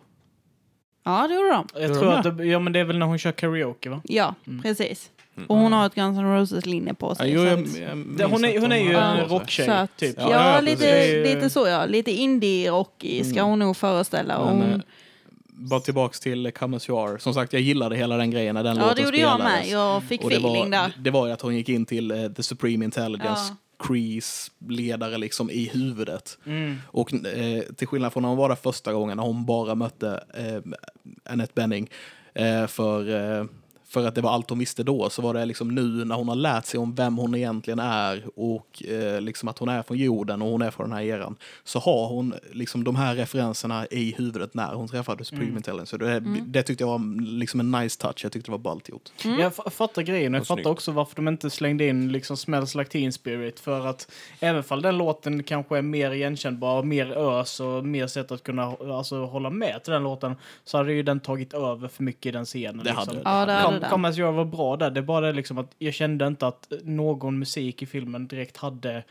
[1.04, 1.66] Ja, det gjorde de.
[1.74, 4.00] Jag Gör tror att det, ja, men det är väl när hon kör karaoke va?
[4.04, 4.62] Ja, Mm.
[4.62, 5.10] precis.
[5.48, 7.30] Och hon har ett Guns N' Roses-linne på Ja, sig.
[7.32, 9.28] jo, så jag, att- jag minns Det, hon, är, att hon är ju har en
[9.28, 9.38] på sig.
[9.38, 10.16] rocktjej, typ.
[10.18, 11.34] Ja, Ja, ja, lite, precis.
[11.34, 11.86] lite så ja.
[11.86, 14.38] Lite indie-rockig ska hon nog föreställa.
[14.38, 14.80] Och Men, hon, eh,
[15.48, 17.18] bara tillbaks till Come As You Are.
[17.18, 19.68] Som sagt, jag gillade hela den grejen när den ja, låten det gjorde jag med.
[19.68, 20.92] Jag fick Och det feeling var, där.
[20.98, 23.56] det var ju att hon gick in till eh, The Supreme Intelligence, Ja.
[23.86, 26.38] Crees ledare liksom i huvudet.
[26.46, 26.76] Mm.
[26.86, 30.24] Och eh, till skillnad från när hon var där första gången, när hon bara mötte
[30.34, 30.72] eh,
[31.32, 31.90] Annette Benning
[32.34, 33.44] eh, för, eh,
[33.88, 36.28] för att det var allt hon visste då, så var det liksom nu när hon
[36.28, 39.96] har lärt sig om vem hon egentligen är och eh, liksom att hon är från
[39.96, 43.86] jorden och hon är från den här eran, så har hon liksom de här referenserna
[43.86, 45.90] i huvudet när hon träffade Supreme Intelligence.
[45.90, 48.88] Så det, det tyckte jag var liksom en nice touch, jag tyckte det var ballt
[48.88, 49.12] gjort.
[49.24, 49.40] Mm.
[49.40, 52.90] Jag fattar grejen och jag fattar också varför de inte slängde in liksom Smells Like
[52.90, 54.10] Teen Spirit för att
[54.40, 58.62] även fall den låten kanske är mer igenkännbar, mer ös och mer sätt att kunna
[58.64, 62.30] alltså, hålla med till den låten så hade ju den tagit över för mycket i
[62.30, 62.84] den scenen.
[62.84, 63.24] Det hade liksom.
[63.24, 63.30] det.
[63.30, 63.90] Ja, det hade Come, den.
[63.90, 66.26] Come As You Are var bra där, det är bara det liksom att jag kände
[66.26, 69.04] inte att någon musik i filmen direkt hade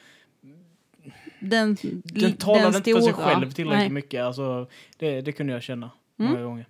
[1.40, 3.90] den, Den talade inte för sig själv tillräckligt Nej.
[3.90, 4.24] mycket.
[4.24, 4.68] Alltså,
[4.98, 6.32] det, det kunde jag känna Mm.
[6.32, 6.66] många gånger.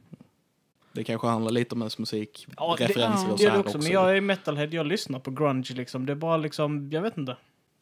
[0.92, 3.14] Det kanske handlar lite om ens musik, Ja, det- ja.
[3.32, 3.78] och så är här det också, också.
[3.78, 6.06] men jag är metalhead, jag lyssnar på grunge liksom.
[6.06, 7.38] Det är bara liksom, jag vet inte.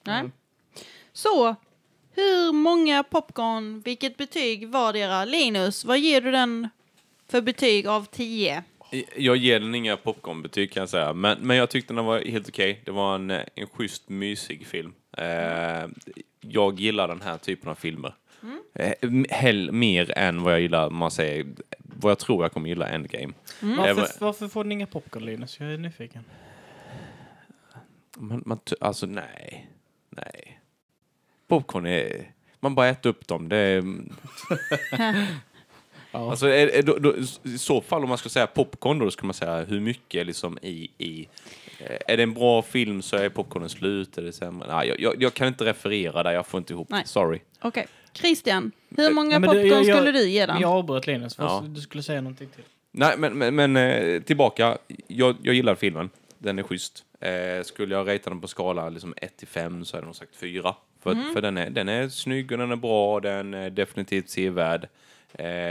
[0.06, 0.30] Nej.
[1.14, 1.56] Så,
[2.16, 5.26] hur många popcorn, vilket betyg vardera?
[5.26, 6.70] Linus, vad ger du den
[7.28, 8.64] för betyg av 10?
[9.18, 12.50] Jag ger den inga popcornbetyg kan jag säga, men, men jag tyckte den var helt
[12.50, 12.82] okej.
[12.86, 14.94] Det var en, en schysst, mysig film.
[15.18, 15.86] Eh,
[16.42, 18.14] jag gillar den här typen av filmer.
[18.76, 21.46] Eh, m- hell, mer än vad jag gillar, man säger,
[21.80, 23.34] vad jag tror jag kommer gilla Endgame.
[23.62, 23.80] Mm.
[23.80, 25.60] Eh, Varför, varför får ni inga popcorn Linus?
[25.60, 26.24] Jag är nyfiken.
[28.18, 29.68] man, man, alltså nej,
[30.10, 30.60] nej.
[31.48, 33.50] Popcorn är, man bara äter upp dem.
[33.50, 33.84] Det är,
[36.14, 36.30] Ja.
[36.32, 39.12] Alltså, är, är, då, då, I så fall om man ska säga popcorn då, då
[39.12, 40.90] skulle man säga hur mycket liksom i...
[40.98, 41.28] i
[41.80, 44.76] eh, är det en bra film så är popcornen slut, är det sämre?
[44.76, 47.04] Nej, jag, jag, jag kan inte referera där, jag får inte ihop Nej.
[47.06, 47.40] Sorry.
[47.62, 47.88] Okej.
[48.14, 50.62] Christian, hur många Nej, popcorn jag- skulle du ge den?
[50.62, 51.64] Jag avbröt Linus, för Ja.
[51.68, 52.64] du skulle säga någonting till.
[52.92, 54.78] Nej, men, men, men eh, tillbaka.
[55.08, 56.10] Jag, jag gillar filmen.
[56.38, 57.04] Den är schysst.
[57.20, 60.16] Eh, skulle jag ratea den på skala liksom 1 till 5 så hade jag nog
[60.16, 60.76] sagt 4.
[61.04, 64.84] För, för den, är, den är snygg och den är bra, den är definitivt sevärd.
[64.84, 64.90] Eh,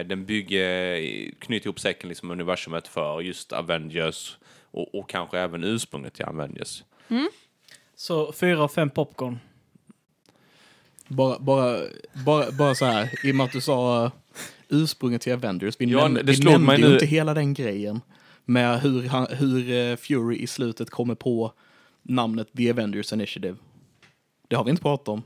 [0.06, 1.00] den bygger,
[1.38, 4.36] knyter ihop säcken liksom universumet för just Avengers
[4.70, 6.82] och, och kanske även ursprunget till Avengers.
[7.94, 9.38] Så fyra av fem popcorn.
[11.08, 11.78] Bara, bara,
[12.26, 14.12] bara, bara så här, i och med att du sa uh,
[14.68, 17.54] ursprunget till Avengers, vi, Ja, nämnde, det vi nämnde mig ju nu- inte hela den
[17.54, 18.00] grejen
[18.44, 21.52] med hur, han, hur eh, Fury i slutet kommer på
[22.02, 23.56] namnet The Avengers Initiative.
[24.48, 25.22] Det har vi inte pratat om.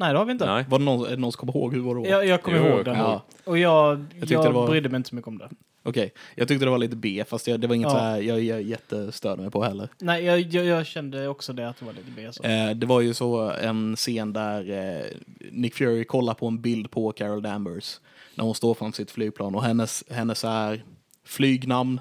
[0.00, 0.46] Nej, det har vi inte.
[0.46, 0.64] Nej.
[0.68, 2.06] Var det någon, är det någon som kommer ihåg hur det var?
[2.06, 2.94] Jag, jag kommer Jo, ihåg jag den.
[2.96, 3.20] kommer ihåg.
[3.44, 5.48] Och jag, Jag jag, tyckte det var- brydde mig inte så mycket om det.
[5.82, 7.90] Okej, jag tyckte det var lite B, fast jag, det var inget Ja.
[7.90, 9.88] så här jag, jag jättestörde mig på heller.
[9.98, 12.28] Nej, jag, jag, jag kände också det att det var lite B.
[12.32, 12.42] Så.
[12.42, 15.04] Eh, det var ju så en scen där eh,
[15.50, 18.00] Nick Fury kollar på en bild på Carol Danvers
[18.34, 20.84] när hon står framför sitt flygplan och hennes, hennes är
[21.26, 22.00] flygnamn,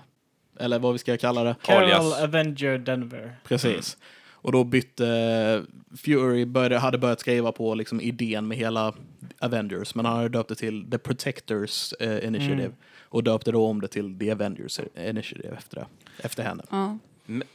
[0.59, 1.55] eller vad vi ska kalla det.
[1.63, 2.21] Carol alias.
[2.21, 3.35] Avenger Denver.
[3.43, 3.97] Precis.
[4.41, 8.93] Och då bytte eh, Fury, började, hade börjat skriva på liksom idén med hela
[9.39, 12.75] Avengers, men han hade döpt det till The Protectors eh, Initiative Mm.
[13.03, 15.85] och döpte då om det till The Avengers Initiative efter det,
[16.23, 16.63] efter henne.
[16.69, 16.97] Ja.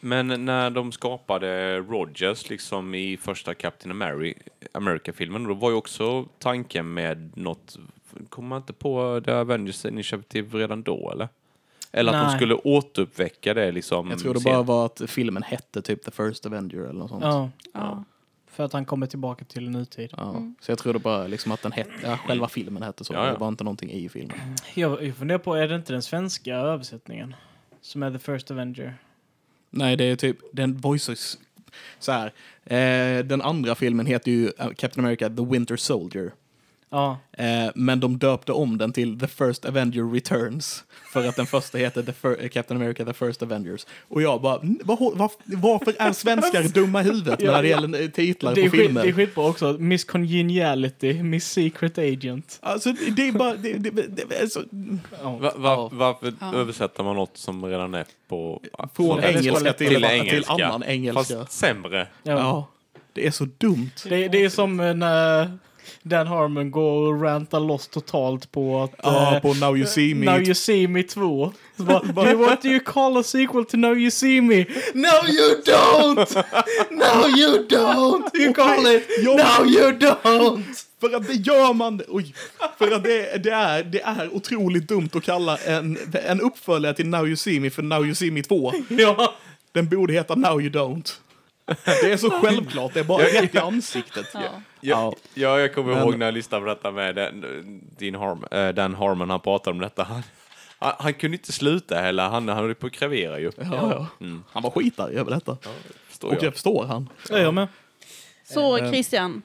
[0.00, 4.38] Men när de skapade Rogers liksom i första Captain Ameri-
[4.72, 7.78] America-filmen, då var ju också tanken med något,
[8.28, 11.28] kom man inte på The Avengers Initiative redan då eller?
[11.96, 12.36] Eller att de Nej.
[12.36, 14.10] skulle återuppväcka det liksom.
[14.10, 17.10] Jag tror det sen- bara var att filmen hette typ The First Avenger eller något
[17.10, 17.24] sånt.
[17.24, 18.04] Ja, Ja.
[18.46, 20.10] för att han kommer tillbaka till nutid.
[20.16, 23.12] Ja, Så jag tror det bara liksom att den hette, ja, själva filmen hette så.
[23.14, 23.32] Ja, ja.
[23.32, 24.36] Det var inte någonting i filmen.
[24.74, 27.34] Jag, jag funderar på, är det inte den svenska översättningen?
[27.80, 28.94] Som är The First Avenger?
[29.70, 31.38] Nej, det är typ, den voices
[31.98, 32.26] så här.
[32.64, 36.32] Eh, den andra filmen heter ju eh, Captain America The Winter Soldier.
[36.94, 37.18] Ja.
[37.32, 40.84] Eh, men de döpte om den till The First Avenger Returns.
[41.12, 43.86] För att den första heter The Fir- eh, Captain America The First Avengers.
[44.08, 47.62] Och jag bara, "Mm, vad, hå- vad, varför är svenskar dumma i huvudet Ja, när
[47.62, 47.80] det ja.
[47.80, 49.02] gäller eh, titlar Det är, på skit, filmer?
[49.02, 49.76] det är skitbra också.
[49.78, 52.58] Miss Congeniality, Miss Secret Agent.
[52.62, 54.60] Alltså, det är bara, det, det, det är så,
[55.22, 55.36] Ja.
[55.36, 56.54] Va, va, varför Ja.
[56.54, 58.62] översätter man något som redan är på...
[58.96, 60.52] från engelska till, till till, engelska.
[60.52, 61.38] annan engelska.
[61.38, 62.06] Fast sämre.
[62.22, 62.32] Ja.
[62.32, 62.68] Ja,
[63.12, 63.90] det är så dumt.
[64.08, 65.58] Det, det är som eh, när
[66.02, 68.90] Dan Harmon går och rantar loss totalt på att...
[69.02, 70.26] Ja, eh, på Now You See Me.
[70.26, 71.52] Now You See Me 2.
[71.76, 74.64] Så bara, Do you, what do you call a sequel to Now You See Me?
[74.94, 76.44] No you don't!
[76.90, 78.30] No you don't!
[78.34, 80.64] You call it No you don't!
[81.00, 82.34] För att det gör man, oj,
[82.78, 87.06] för att det, det, är, det är otroligt dumt att kalla en, en uppföljare till
[87.06, 88.72] Now You See Me för Now You See Me 2.
[88.88, 89.34] Ja.
[89.72, 91.12] Den borde heta Now You Don't.
[91.84, 94.26] Det är så självklart, det är bara rätt i ansiktet.
[94.34, 94.62] Ja.
[94.86, 98.44] Ja, ja jag kommer Men- ihåg när jag lyssnade på detta med den, din Harm,
[98.50, 100.02] äh, Dan Harmon, han pratade om detta.
[100.02, 100.22] Han,
[100.78, 103.52] han, han kunde inte sluta heller, han, han höll på att krevera ju.
[103.56, 104.36] Ja, ja.
[104.52, 105.56] Han var skitarg över detta.
[106.08, 106.42] Förstår Och jag.
[106.42, 107.08] jag förstår han.
[107.30, 107.68] Ja, jag med.
[108.44, 109.42] Så Eh, Christian,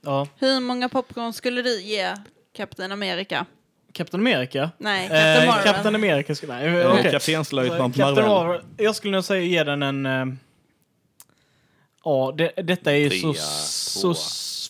[0.00, 0.26] Ja.
[0.38, 2.14] hur många popcorn skulle du ge
[2.56, 3.46] Captain America?
[3.92, 4.70] Captain America?
[4.78, 5.64] Nej, Captain Eh, Marvel.
[5.64, 6.54] Captain America skulle...
[6.54, 7.10] Nej, Okay.
[7.10, 8.46] Kaptenslöjtnant Captain Marvel.
[8.46, 8.62] Marvel.
[8.76, 10.06] Jag skulle nog säga ge den en...
[10.06, 10.26] eh,
[12.04, 13.34] Ja, det, detta är ju så,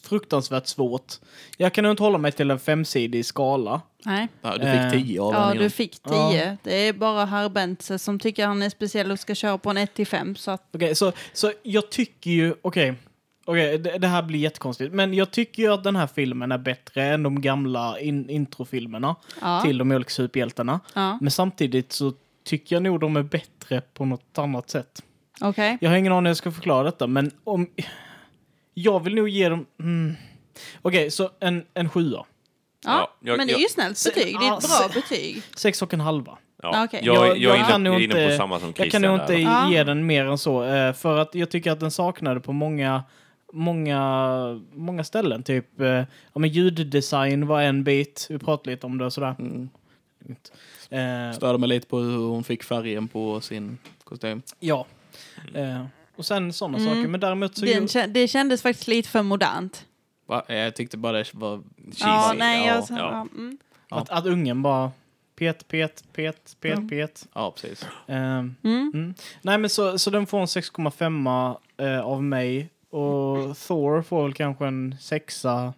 [0.04, 1.12] fruktansvärt svårt.
[1.56, 3.80] Jag kan nog inte hålla mig till en femsidig skala.
[4.04, 4.28] Nej.
[4.42, 6.30] Ja, du fick tio av Ja, du fick Ja.
[6.30, 6.56] 10.
[6.62, 9.76] Det är bara herr Bentze som tycker han är speciell och ska köra på en
[9.76, 10.36] 1 till 5.
[10.36, 12.54] Så att, Okej, så, så jag tycker ju...
[12.62, 12.94] Okej,
[13.44, 14.94] okej, det, det här blir jättekonstigt.
[14.94, 19.16] Men jag tycker ju att den här filmen är bättre än de gamla in, introfilmerna
[19.40, 19.60] ja.
[19.64, 20.80] till de olika superhjältarna.
[20.94, 21.18] ja.
[21.20, 22.12] Men samtidigt så
[22.44, 25.02] tycker jag nog de är bättre på något annat sätt.
[25.40, 25.78] Okej.
[25.80, 27.68] Jag har ingen aning hur jag ska förklara detta, men om...
[28.74, 29.66] Jag vill nog ge dem...
[29.80, 30.14] Mm,
[30.82, 32.16] Okej, så en, en sjua.
[32.16, 32.26] Ja,
[32.84, 34.36] Ja, jag- men det är ju snällt betyg.
[34.40, 35.42] Det är ett bra betyg.
[35.56, 36.38] Sex och en halva.
[36.62, 36.84] Ja.
[36.84, 37.00] Okej.
[37.04, 38.76] Jag, jag, Jag- är kan inne, nog jag är inne inte- på samma som Jag
[38.76, 39.02] kan Christian.
[39.02, 39.22] nog där.
[39.22, 39.70] inte Ja.
[39.70, 40.64] ge den mer än så.
[40.64, 43.02] eh, För att jag tycker att den saknade på många,
[43.52, 45.42] många, många ställen.
[45.42, 48.26] Typ eh, ja, men ljuddesign var en bit.
[48.30, 49.34] Vi pratade lite om det och sådär.
[49.38, 49.68] Mm.
[50.90, 54.42] Eh, Störde mig lite på hur hon fick färgen på sin kostym.
[54.60, 54.86] ja.
[55.54, 55.84] Eh,
[56.16, 56.88] och sen sådana Mm.
[56.94, 57.08] saker.
[57.08, 57.64] Men däremot så...
[57.66, 59.86] Den, ju- det kändes faktiskt lite för modernt.
[60.26, 60.42] Va?
[60.48, 61.62] Jag tyckte bara det var...
[61.76, 62.38] Ja, Cheesy.
[62.38, 62.96] nej, ja, jag, ja.
[62.98, 63.26] ja.
[63.34, 63.58] Mm.
[63.90, 64.90] Att, att ungen bara
[65.38, 66.88] pet, pet, pet, pet, Mm.
[66.88, 67.28] pet.
[67.34, 67.86] Ja, precis.
[68.06, 68.54] Eh, Mm.
[68.64, 69.14] Mm.
[69.42, 72.70] Nej, men så, så den får en 6,5 eh, av mig.
[72.90, 75.72] Och Thor får väl kanske en sexa.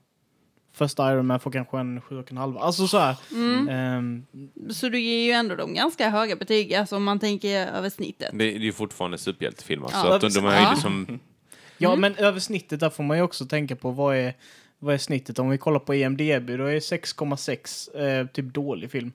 [0.77, 2.59] Första Iron Man får kanske en 7,5.
[2.59, 3.17] Alltså så här.
[3.33, 3.69] Mm.
[3.69, 4.27] ehm,
[4.71, 8.31] Så du ger ju ändå dem ganska höga betyg, alltså om man tänker över snittet.
[8.33, 9.89] Det, det är ju fortfarande superhjältefilmer.
[9.93, 10.03] Ja.
[10.03, 10.71] så att de, de har ju Ja.
[10.71, 11.07] liksom...
[11.79, 12.01] ja, Mm.
[12.01, 14.35] men över snittet där får man ju också tänka på vad är,
[14.79, 15.39] vad är snittet.
[15.39, 19.13] Om vi kollar på E EMDB då är 6,6 eh, typ dålig film.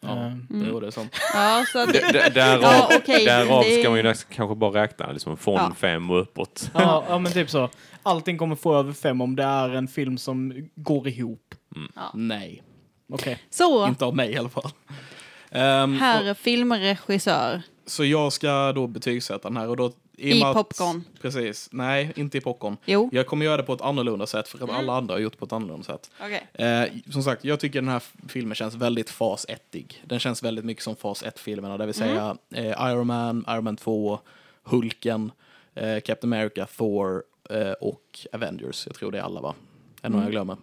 [0.00, 0.66] Ja, Ehm, Mm.
[0.66, 1.14] det var det sant.
[1.34, 2.00] Ja, så att, D-
[2.34, 5.74] Därav, Ja, okej, därav det- ska man ju kanske bara räkna liksom från Ja.
[5.78, 6.70] fem och uppåt.
[6.74, 7.68] ja, ja, men typ så.
[8.02, 11.54] Allting kommer få över fem om det är en film som går ihop.
[12.14, 12.62] Nej,
[13.12, 13.38] Okej.
[13.50, 14.70] så inte av mig i alla fall.
[15.50, 19.92] Ehm, herr filmregissör Så jag ska då betygsätta den här och då...
[20.18, 21.04] i och med att- popcorn.
[21.22, 21.68] Precis.
[21.72, 22.76] Nej, inte i popcorn.
[22.84, 24.76] Jo, Jag kommer göra det på ett annorlunda sätt för att Mm.
[24.76, 26.10] alla andra har gjort på ett annorlunda sätt.
[26.20, 26.46] okej.
[26.52, 30.64] Eh, som sagt, jag tycker den här filmen känns väldigt fas 1 Den känns väldigt
[30.64, 34.18] mycket som fas 1-filmerna, det vill säga eh, Iron Man, Iron Man 2,
[34.62, 35.32] Hulken,
[35.74, 38.02] eh, Captain America, Thor eh, och
[38.32, 38.86] Avengers.
[38.86, 39.54] Jag tror det är alla, va?
[40.02, 40.56] Är det någon jag glömmer?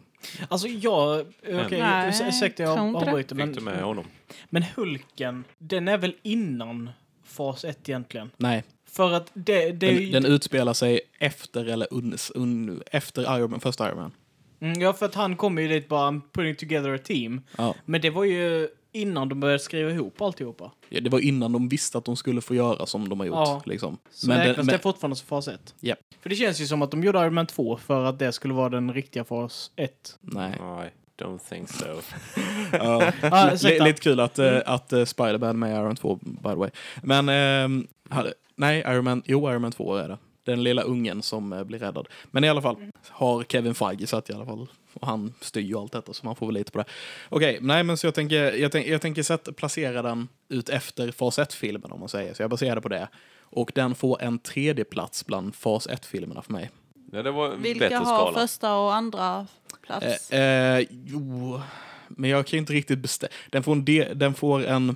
[0.47, 4.06] Alltså jag, okej, okay, ursäkta jag avbryter Fick du men, med honom?
[4.49, 6.89] men Hulken, den är väl innan
[7.24, 8.32] fas 1 egentligen?
[8.38, 8.64] Nej,
[8.96, 10.12] För att det, det den, ju...
[10.12, 14.12] den utspelar sig efter eller un, un, efter Iron Man, första Iron Man.
[14.60, 17.41] Mm, ja, för att han kommer ju dit bara putting together a team.
[17.58, 17.76] Ja.
[17.86, 20.72] Men det var ju innan de började skriva ihop alltihopa.
[20.89, 23.36] Ja, Det var innan de visste att de skulle få göra som de har gjort.
[23.36, 23.62] Ja.
[23.66, 23.98] Liksom.
[24.12, 25.76] Så Men, räknas det men, fortfarande som fas 1?
[25.80, 26.00] Japp.
[26.22, 28.54] För det känns ju som att de gjorde Iron Man 2 för att det skulle
[28.54, 30.18] vara den riktiga fas 1.
[30.22, 30.58] nej.
[30.60, 31.86] Nej, don't think so.
[32.72, 33.12] Ja.
[33.22, 36.70] Ah, lite kul att, eh, att uh, Spider-Man med Iron 2, by the way.
[37.04, 40.18] Men, hade, nej, Iron Man, jo, Iron Man 2 är det.
[40.43, 42.08] Den lilla ungen som eh, blir räddad.
[42.32, 42.78] Men i alla fall
[43.10, 44.68] har Kevin Feige satt i alla fall.
[44.93, 46.86] Och han styr ju allt detta, så man får väl lite på det.
[47.30, 51.12] Okej, nej men så jag tänker, jag, tänk, jag tänker sätta, placera den ut efter
[51.12, 52.34] fas 1-filmen om man säger.
[52.34, 53.08] Så jag baserar på det.
[53.39, 56.72] Och den får en tredje plats bland fas 1-filmerna för mig.
[57.12, 58.39] Ja, det var Vilka har skala.
[58.39, 59.47] första och andra
[59.82, 60.32] plats?
[60.32, 61.62] Eh, eh, jo,
[62.08, 63.32] men jag kan ju inte riktigt bestämma.
[63.49, 63.86] Den får en...
[63.86, 64.95] De, den får en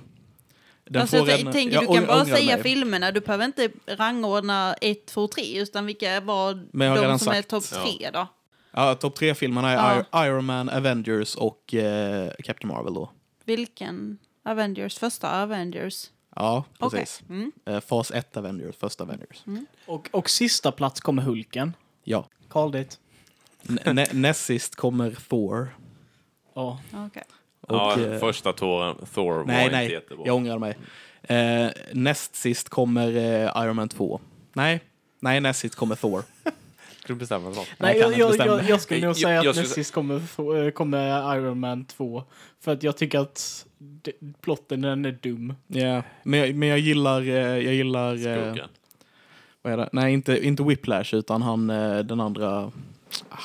[0.92, 2.62] den alltså, får jag en, tänker, jag du kan bara säga mig.
[2.62, 7.34] filmerna, du behöver inte rangordna 1, 2, 3, utan vilka var Men de som är
[7.34, 7.48] sagt.
[7.48, 7.82] topp Ja.
[7.98, 8.26] 3 då?
[8.72, 10.04] Ja, topp tre-filmerna är Ja.
[10.12, 13.10] Ir- Iron Man, Avengers och eh, Captain Marvel då.
[13.44, 14.18] Vilken?
[14.44, 16.10] Avengers, första Avengers?
[16.36, 17.22] Ja, precis.
[17.28, 17.52] Mm.
[17.66, 19.44] Eh, fas 1 Avengers, första Avengers.
[19.86, 21.74] Och, och sista plats kommer Hulken.
[22.04, 22.28] Ja.
[22.48, 22.98] Called it.
[23.86, 25.76] Nä- näst sist kommer Thor.
[26.54, 26.80] Ja.
[26.94, 27.22] Okej.
[27.26, 27.34] Och,
[27.76, 30.26] ja, eh, första Thor, Thor var nej, inte nej, jättebra.
[30.26, 30.76] jag ångrar mig.
[31.22, 34.20] Eh, näst sist kommer eh, Iron Man 2.
[34.52, 34.80] Nej,
[35.20, 36.22] nej, näst sist kommer Thor.
[36.42, 36.52] Ska
[37.06, 37.68] du bestämma snart?
[37.78, 40.16] Nej, jag jag, jag, jag, skulle nog säga jag att näst sist kommer,
[40.66, 42.22] eh, kommer Iron Man 2.
[42.60, 43.66] För att jag tycker att
[44.40, 45.54] plotten den är dum.
[45.66, 48.68] Ja, men, jag, men jag gillar, eh, jag gillar, eh, Skurken.
[49.62, 49.88] vad är det?
[49.92, 51.66] Nej, inte, inte Whiplash, utan han
[52.06, 52.72] den andra,
[53.28, 53.38] ah,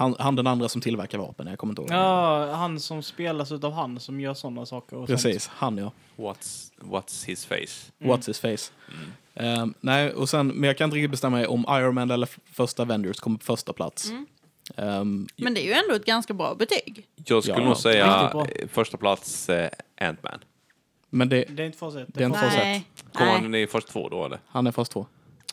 [0.00, 1.90] han, han den andra som tillverkar vapen, jag kommer inte ihåg.
[1.90, 4.96] Ja, han som spelas utav han som gör sådana saker.
[4.96, 5.22] Och Sånt.
[5.22, 5.92] Precis, han ja.
[6.16, 7.92] What's, what's his face?
[8.00, 8.12] Mm.
[8.16, 8.72] What's his face.
[9.34, 12.28] Ehm, nej, och sen, men jag kan inte riktigt bestämma mig om Iron Man eller
[12.52, 14.10] första Avengers kommer på första plats.
[14.10, 14.26] Mm.
[14.76, 17.06] Ehm, Men det är ju ändå ett ganska bra betyg.
[17.24, 18.32] Jag skulle Ja, nog säga
[18.68, 19.70] första plats eh,
[20.00, 20.38] Ant-Man.
[21.10, 22.04] men det, Det är inte fas 1.
[22.08, 22.54] Det är inte fas.
[23.12, 24.38] Kommer han i först två då eller?
[24.48, 25.06] han är fas två.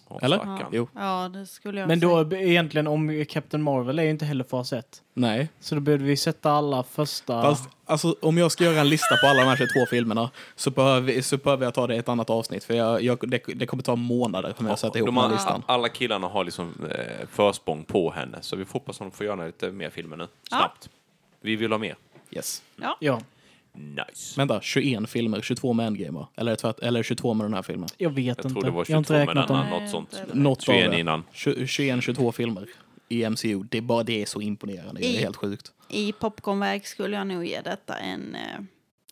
[0.09, 0.37] Åh, Eller?
[0.37, 0.69] stackarn.
[0.71, 0.87] Jo.
[0.95, 2.23] Ja, det skulle jag Men säga.
[2.23, 5.01] då egentligen om Captain Marvel är ju inte heller fas 1.
[5.13, 5.49] Nej.
[5.59, 7.41] Så då borde vi sätta alla första...
[7.41, 10.69] Fast alltså, om jag ska göra en lista på alla de här 22 filmerna så
[10.71, 12.63] behöver, vi- så behöver jag ta det i ett annat avsnitt.
[12.63, 15.23] För jag, jag, det, det kommer ta månader för mig att sätta ihop De den
[15.23, 15.63] här listan.
[15.65, 19.25] alla killarna har liksom eh, försprång på henne, så vi får hoppas att de får
[19.25, 20.27] göra lite mer filmer nu.
[20.49, 20.89] Snabbt.
[21.41, 21.95] Vi vill ha mer.
[22.31, 22.61] Yes.
[22.99, 23.19] Ja,
[23.77, 24.39] Nice.
[24.39, 26.27] Vänta, 21 filmer, 22 med Endgame va?
[26.35, 27.89] Eller, tvärt, eller 22 med den här filmen?
[27.97, 28.49] jag vet Jag inte.
[28.49, 30.21] tror det var jag har inte 22 med den här, något sånt.
[30.33, 30.99] Något 21 av det.
[30.99, 31.23] innan.
[31.33, 32.69] 21-22 filmer
[33.09, 33.63] i MCU.
[33.63, 35.01] Det är bara det är så imponerande.
[35.01, 35.71] Det är I- helt sjukt.
[35.89, 38.35] I popcornväg skulle jag nog ge detta en...
[38.35, 38.41] eh,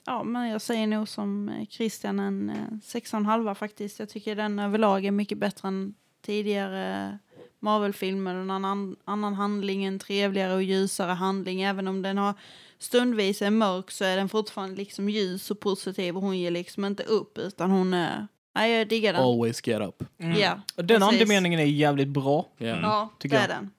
[0.08, 4.00] Ja, men jag säger nog som eh, Christian en eh, sex och en halva faktiskt.
[4.00, 5.94] Jag tycker den överlag är mycket bättre än
[6.26, 7.18] tidigare
[7.66, 11.62] Marvel-film eller en annan, annan handling, en trevligare och ljusare handling.
[11.62, 12.34] Även om den har
[12.80, 16.86] stundvis är mörk så är den fortfarande liksom ljus och positiv och hon ger liksom
[16.86, 18.28] inte upp utan hon är...
[18.56, 19.22] Nej, jag diggar den.
[19.22, 20.04] Always get up.
[20.20, 20.40] Mm.
[20.40, 21.14] Ja, Och den precis.
[21.14, 22.48] andemeningen är jävligt bra.
[22.60, 22.80] Yeah.
[22.82, 23.58] Ja, tycker det är jag.
[23.58, 23.72] den.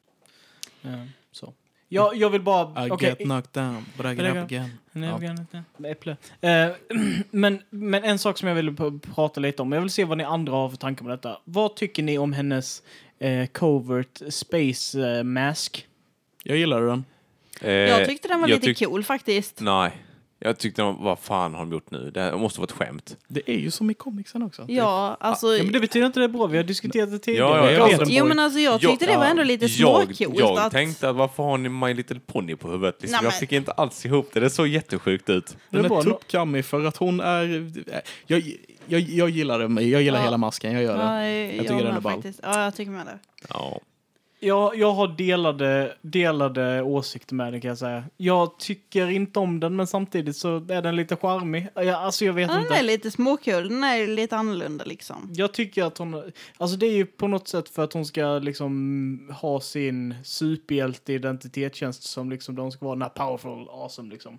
[0.93, 1.53] Ja, så.
[1.89, 2.87] Jag, jag vill bara...
[2.87, 4.71] I okej, get knocked down, but I get up again.
[4.93, 5.11] Nej,
[5.79, 5.89] Ja.
[5.89, 6.17] Äpple.
[6.41, 6.69] Eh,
[7.31, 8.77] men, men en sak som jag vill
[9.15, 9.73] prata lite om.
[9.73, 11.39] Jag vill se vad ni andra har för tankar om detta.
[11.45, 12.83] Vad tycker ni om hennes
[13.19, 15.87] eh, covert space eh, mask?
[16.43, 17.05] Jag gillade den.
[17.61, 19.61] Eh, Jag tyckte den var lite tyck- cool faktiskt.
[19.61, 19.93] Nej.
[20.47, 22.11] Jag tyckte, de- vad fan har de gjort nu?
[22.15, 23.17] Det här måste vara ett skämt.
[23.29, 24.65] Det är ju som i comicsen också.
[24.69, 25.47] Ja, alltså...
[25.57, 26.47] Ja, men det betyder inte det är bra.
[26.47, 27.49] Vi har diskuterat det tidigare.
[27.49, 27.99] Ja, ja, Jag ja.
[27.99, 28.09] vet.
[28.11, 30.73] Jo men alltså jag tyckte det var ändå lite småcoolt Jag, jag att...
[30.73, 32.97] tänkte att varför har ni My Little Pony på huvudet?
[33.01, 34.41] Liksom, Nej, jag men- fick inte alls ihop det.
[34.41, 35.57] Det såg jättesjukt ut.
[35.71, 37.73] Det är Den är tuppkammig för att hon är...
[38.27, 38.43] Jag,
[38.87, 39.83] jag, jag gillar det.
[39.83, 40.25] Jag gillar Ja.
[40.25, 41.05] hela masken, jag gör det.
[41.05, 42.13] Ja, jag, tycker jag den är ball.
[42.13, 42.41] faktiskt.
[42.43, 43.19] Ja, jag tycker med det.
[43.49, 43.81] Ja.
[44.47, 48.05] Jag, jag har delade, delade åsikter med den kan jag säga.
[48.17, 51.69] Jag tycker inte om den men samtidigt så är den lite charmig.
[51.75, 52.75] Jag, alltså jag vet Ja, den inte.
[52.75, 55.31] är lite småkul, den är lite annorlunda liksom.
[55.35, 58.39] Jag tycker att hon, alltså det är ju på något sätt för att hon ska
[58.39, 64.39] liksom ha sin superhjälte-identitetstjänst som liksom de ska vara den här powerful, awesome liksom.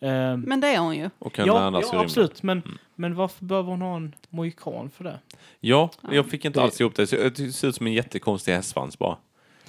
[0.00, 1.10] Ehm, Men det är hon ju.
[1.18, 2.00] Och kan ja, ja rymden.
[2.00, 2.62] absolut, men,
[2.94, 5.18] men varför behöver hon ha en mohikan för det?
[5.60, 7.06] Ja, jag fick inte Det- alls ihop det.
[7.06, 9.16] Så Det ser ut som en jättekonstig hästsvans bara.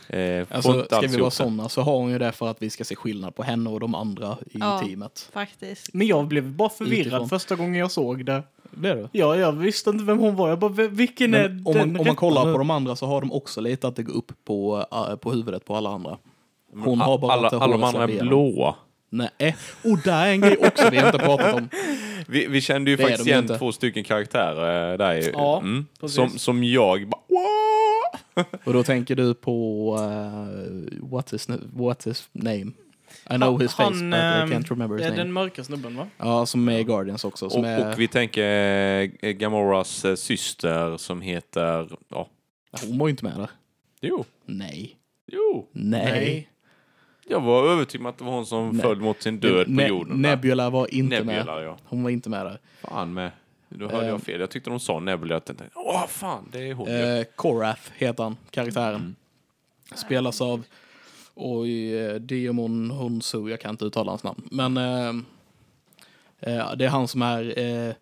[0.09, 2.69] Eh, Alltså, inte ska vi vara sådana så har hon ju det för att vi
[2.69, 4.79] ska se skillnad på henne och de andra i Ja.
[4.79, 5.29] teamet.
[5.33, 5.93] Faktiskt.
[5.93, 7.29] Men jag blev bara förvirrad Utifrån.
[7.29, 8.43] första gången jag såg det.
[8.71, 9.09] Det är det.
[9.11, 10.49] Ja, jag visste inte vem hon var.
[10.49, 12.69] Jag bara, "V- vilken är Men om den man, om man kollar nu?" på de
[12.69, 15.75] andra så har de också lite att det går upp på, äh, på huvudet på
[15.75, 16.17] alla andra.
[16.83, 18.75] Hon har bara alla, det alla de andra är blåa.
[19.11, 21.69] Nej, och där är en grej också vi inte pratat om.
[22.27, 23.57] Vi, vi kände ju Det är faktiskt igen inte.
[23.57, 25.13] två stycken karaktärer eh, där.
[25.13, 25.31] ju.
[25.33, 25.85] Ja, mm.
[26.07, 27.88] som, som jag bara "What?"
[28.63, 32.71] Och då tänker du på uh, what, is, what is name?
[33.29, 35.21] I know his face Han, but I ehm, can't remember his är name.
[35.23, 36.07] den mörka snubben va?
[36.17, 37.49] Ja, som är i Guardians också.
[37.49, 38.43] Som Och, är, och vi tänker
[39.21, 41.89] eh, Gamoras eh, syster som heter...
[42.09, 42.27] Ja,
[42.87, 43.49] Hon var ju inte med där.
[44.01, 44.25] jo.
[44.45, 44.95] Nej.
[45.31, 45.67] Jo.
[45.71, 46.49] Nej.
[47.27, 48.81] Jag var övertygad om att det var hon som Nej.
[48.81, 50.21] föll mot sin död på Ne- jorden.
[50.21, 50.29] där.
[50.35, 51.35] Nebula var inte med.
[51.35, 51.77] Nebula, ja.
[51.83, 52.59] Hon var inte med där.
[52.81, 53.31] Fan med.
[53.69, 54.39] Då hörde jag fel.
[54.39, 55.35] Jag tyckte de sa Nebula.
[55.35, 56.93] Jag tänkte, åh fan, det är hon ju.
[57.19, 58.95] Eh, Korath heter han, karaktären.
[58.95, 59.15] Mm.
[59.95, 60.63] Spelas av
[61.35, 64.41] Oj, eh, Diamon Hunsu, jag kan inte uttala hans namn.
[64.51, 65.09] Men eh,
[66.39, 67.93] eh, det är han som är eh,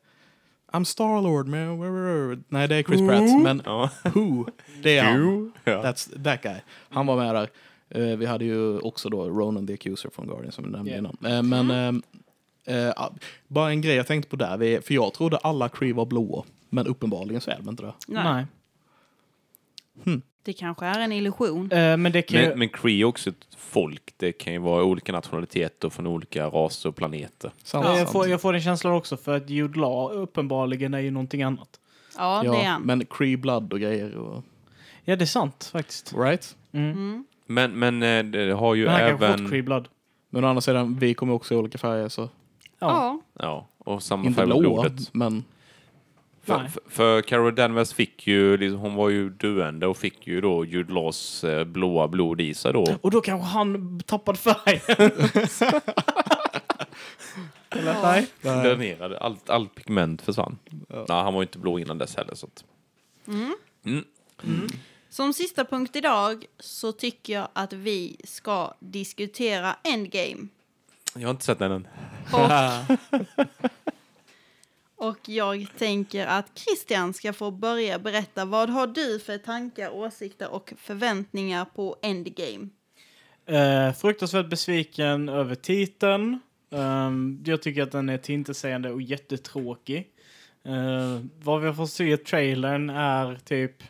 [0.71, 1.59] I'm Starlord, man.
[1.59, 3.41] where- where- where?" Nej, det är Chris Pratt.
[3.43, 3.89] Men Ja.
[4.13, 4.45] Who,
[4.83, 5.51] det är han.
[5.63, 5.83] Ja.
[5.83, 6.55] That's that guy.
[6.89, 7.49] Han var med där.
[7.89, 10.99] Eh, vi hade ju också då Ronan the Accuser från Guardian som vi nämnde Yeah.
[11.21, 11.33] innan.
[11.33, 12.03] Eh, men
[12.67, 13.09] eh, eh,
[13.47, 14.57] bara en grej jag tänkte på där.
[14.57, 16.43] Vi, för jag trodde alla Cree var blåa.
[16.69, 17.93] Men uppenbarligen så är de inte det.
[18.07, 18.45] Nej.
[20.43, 21.71] Det kanske är en illusion.
[21.71, 22.49] Eh, men det kan ju...
[22.49, 24.13] Men, men Cree är också ett folk.
[24.17, 27.51] Det kan ju vara olika nationaliteter från olika raser och planeter.
[27.63, 30.99] Sant, Ja, jag, får, jag får den känslan också för att Jude Law uppenbarligen är
[30.99, 31.79] ju någonting annat.
[32.17, 32.81] Ja, det är Ja, han.
[32.81, 34.15] men Cree Blood och grejer.
[34.15, 34.43] Och,
[35.03, 36.13] Ja, det är sant faktiskt.
[36.17, 36.55] right?
[36.71, 36.91] Mm.
[36.91, 37.25] Mm.
[37.45, 39.39] Men, men eh, det har ju Men han kanske även...
[39.39, 39.87] fått Cree Blood.
[40.29, 42.29] Men å andra sidan, vi kommer också i olika färger så.
[42.79, 43.19] Ja.
[43.39, 43.67] Ja.
[43.77, 45.13] Och samma Inte färg på blodet.
[45.13, 45.43] men
[46.43, 46.69] För, Nej.
[46.89, 50.93] för, Carol Danvers fick ju, liksom, hon var ju döende och fick ju då Jude
[50.93, 52.97] Laws eh, blåa blod i sig då.
[53.01, 54.81] Och då kanske han tappade färg.
[57.69, 58.01] Eller Ja.
[58.03, 58.27] nej?
[58.41, 60.57] Dränerade, allt, allt pigment försvann.
[60.89, 62.35] Nej, han var ju inte blå innan dess heller.
[62.35, 62.63] Så att.
[63.27, 63.55] Mm.
[64.43, 64.67] Mm.
[65.09, 70.47] Som sista punkt idag så tycker jag att vi ska diskutera Endgame.
[71.19, 71.87] Jag har inte sett den än.
[72.31, 72.51] Och,
[75.09, 78.45] och jag tänker att Christian ska få börja berätta.
[78.45, 82.69] Vad har du för tankar, åsikter och förväntningar på Endgame?
[83.51, 86.39] Uh, fruktansvärt besviken över titeln.
[86.71, 90.07] Ehm, jag tycker att den är tillintetsägande och jättetråkig.
[90.67, 93.83] Uh, vad vi har fått se i trailern är typ...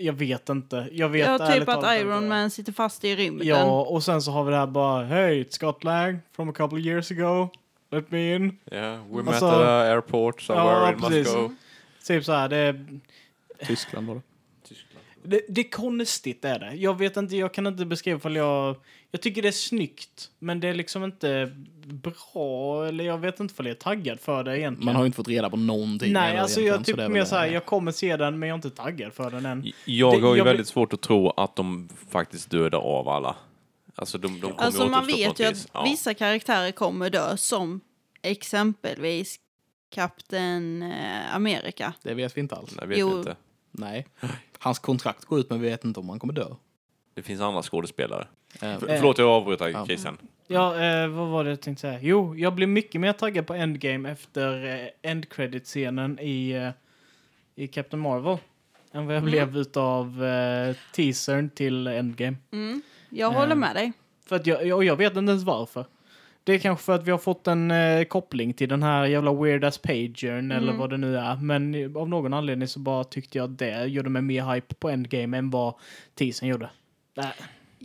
[0.00, 0.88] Jag vet inte.
[0.92, 2.28] Jag vet Ja, ärligt typ att talat Iron inte.
[2.28, 3.46] Man sitter fast i rymden.
[3.46, 6.52] Ja, och sen så har vi det här bara Hey, it's Scott Lang from a
[6.52, 7.48] couple of years ago.
[7.92, 8.58] Let me in.
[8.72, 11.26] Yeah, we met Alltså- at a airport somewhere Ja, in precis.
[11.26, 11.54] Moscow.
[12.06, 12.86] Typ så här, det
[13.66, 14.20] Tyskland var det.
[15.22, 16.74] det, det är konstigt är det.
[16.74, 18.76] Jag vet inte, jag kan inte beskriva ifall jag...
[19.10, 21.50] Jag tycker det är snyggt, men det är liksom inte
[21.92, 22.86] bra.
[22.86, 24.84] Eller jag vet inte ifall jag är taggad för det egentligen.
[24.84, 26.12] Man har ju inte fått reda på någonting.
[26.12, 27.26] Nej, alltså jag typ det väl mer det.
[27.26, 29.72] så här, jag kommer se den, men jag är inte taggad för den än.
[29.84, 33.08] Jag Det- har ju jag blir- väldigt svårt att tro att de faktiskt dödar av
[33.08, 33.36] alla.
[33.94, 35.82] Alltså de, de kommer Alltså man vet ju att Ja.
[35.82, 37.80] vissa karaktärer kommer dö, som
[38.22, 39.36] exempelvis
[39.94, 41.92] Kapten eh, Amerika.
[42.02, 42.74] Det vet vi inte alls.
[42.80, 43.18] Jag vet Jo.
[43.18, 43.36] inte.
[43.70, 44.06] Nej.
[44.58, 46.46] Hans kontrakt går ut men vi vet inte om han kommer dö.
[47.14, 48.26] Det finns andra skådespelare.
[48.60, 49.84] F- förlåt, jag avbryter.
[49.86, 50.18] Christian.
[50.52, 51.98] Ja, eh, vad var det jag tänkte säga?
[52.02, 55.26] Jo, jag blev mycket mer taggad på Endgame efter eh, end
[55.64, 56.70] scenen i, eh,
[57.54, 58.38] i Captain Marvel
[58.92, 62.36] än vad jag blev utav eh, teasern till Endgame.
[62.52, 62.82] Mm.
[63.08, 63.92] Jag håller med dig.
[64.26, 65.86] För att jag, och jag vet inte ens varför.
[66.44, 69.32] Det är kanske för att vi har fått en eh, koppling till den här jävla
[69.32, 71.36] weird ass pagern eller vad det nu är.
[71.36, 74.74] Men eh, av någon anledning så bara tyckte jag att det gjorde mig mer hype
[74.74, 75.74] på Endgame än vad
[76.14, 76.70] teasern gjorde.
[77.16, 77.24] Äh,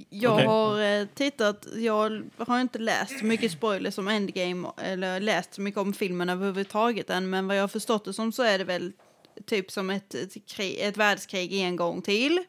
[0.10, 0.46] Jag Okej.
[0.46, 5.62] har eh, tittat, jag har inte läst så mycket spoilers om Endgame eller läst så
[5.62, 8.64] mycket om filmen överhuvudtaget än men vad jag har förstått det som så är det
[8.64, 8.92] väl
[9.46, 12.44] typ som ett, ett, krig, ett världskrig en gång till.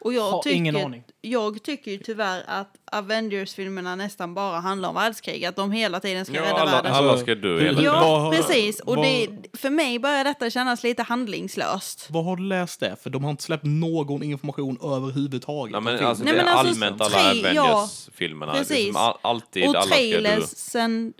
[0.00, 1.02] Och jag har tycker, ingen aning.
[1.20, 6.24] jag tycker ju tyvärr att Avengers-filmerna nästan bara handlar om världskrig, att de hela tiden
[6.24, 6.92] ska Ja, rädda alla, världen.
[6.94, 7.84] alla ska dö hela Hur- tiden.
[7.84, 8.80] Ja, precis.
[8.80, 9.28] Och vad- det,
[9.58, 12.06] för mig börjar detta kännas lite handlingslöst.
[12.10, 12.96] Vad har du läst det?
[13.02, 15.72] För de har inte släppt någon information överhuvudtaget.
[15.72, 18.52] Nej, men alltså, Nej, det är alltså, allmänt alla ja, Avengers-filmerna.
[18.52, 18.86] Det är precis.
[18.86, 20.00] som all, alltid Och alla ska dö.
[20.00, 21.12] trailersen,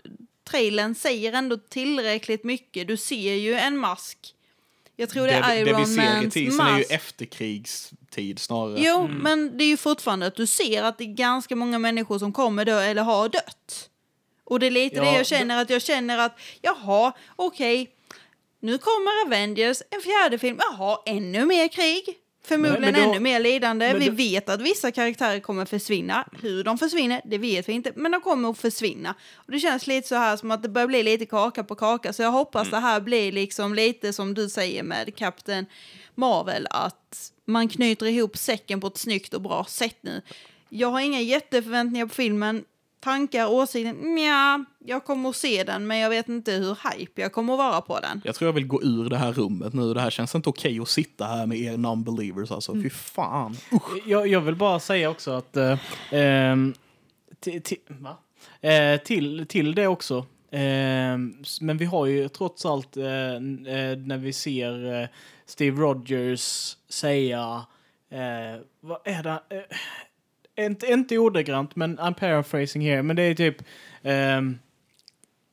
[0.49, 2.87] trailern säger ändå tillräckligt mycket.
[2.87, 4.17] Du ser ju en mask.
[4.99, 6.91] Jag tror det, är det, det Iron vi ser i Mans teasern är ju mask.
[6.91, 8.75] efterkrigstid snarare.
[8.79, 12.19] Jo, men det är ju fortfarande att du ser att det är ganska många människor
[12.19, 13.89] som kommer dö eller har dött.
[14.43, 17.89] Och det är lite Ja, det jag känner, att jag känner att jaha, okej,
[18.59, 22.03] nu kommer Avengers, en fjärde film, jaha, ännu mer krig.
[22.47, 23.93] Förmodligen då- ännu mer lidande.
[23.93, 26.27] Vi då- vet att vissa karaktärer kommer försvinna.
[26.41, 29.15] Hur de försvinner, det vet vi inte, men de kommer att försvinna.
[29.35, 32.13] Och det känns lite så här som att det börjar bli lite kaka på kaka,
[32.13, 35.65] så jag hoppas det här blir liksom lite som du säger med Captain
[36.15, 40.21] Marvel, att man knyter ihop säcken på ett snyggt och bra sätt nu.
[40.69, 42.63] Jag har inga jätteförväntningar på filmen.
[42.99, 47.31] Tankar, åsikter, ja, jag kommer att se den, men jag vet inte hur hype jag
[47.31, 48.21] kommer att vara på den.
[48.25, 49.93] Jag tror jag vill gå ur det här rummet nu.
[49.93, 52.73] Det här känns inte okej att sitta här med er non-believers alltså.
[52.73, 53.57] Fy fan.
[53.73, 54.07] Usch.
[54.07, 55.79] Jag, jag vill bara säga också att eh,
[56.11, 56.73] ehm,
[57.45, 58.17] ti- ti- va?
[58.69, 60.25] Eh, till, till det också.
[60.51, 65.07] ehm, men vi har ju trots allt eh, eh, när vi ser eh,
[65.45, 67.65] Steve Rogers säga
[68.11, 69.39] eh, vad är det?
[70.59, 73.03] Inte, inte ordagrant, men I'm paraphrasing here.
[73.03, 73.57] Men det är typ
[74.03, 74.59] ehm,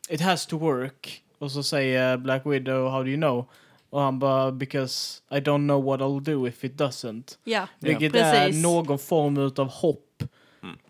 [0.08, 1.22] It has to work.
[1.38, 3.46] Och så säger Black Widow, how do you know?
[3.90, 7.38] Och han bara, because I don't know what I'll do if it doesn't.
[7.44, 8.62] Ja, Vilket är precis.
[8.62, 10.00] någon form av hopp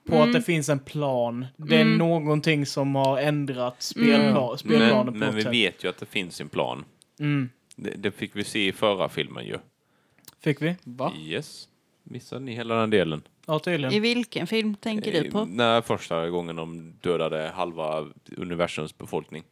[0.09, 1.47] på att det finns en plan.
[1.57, 5.53] Det är någonting som har ändrat spelpla- spelplanen Men, på men något vi sätt.
[5.53, 6.85] vet ju att det finns en plan.
[7.21, 7.51] Mm.
[7.77, 9.59] Det, det fick vi se i förra filmen ju.
[10.41, 10.77] Fick vi?
[10.85, 11.13] Va?
[11.19, 11.69] Yes.
[12.05, 13.23] Missade ni hela den delen?
[13.47, 14.03] Ja, I tydligen.
[14.03, 15.39] vilken film tänker du på?
[15.39, 19.45] Eh, När första gången de dödade halva universums befolkning.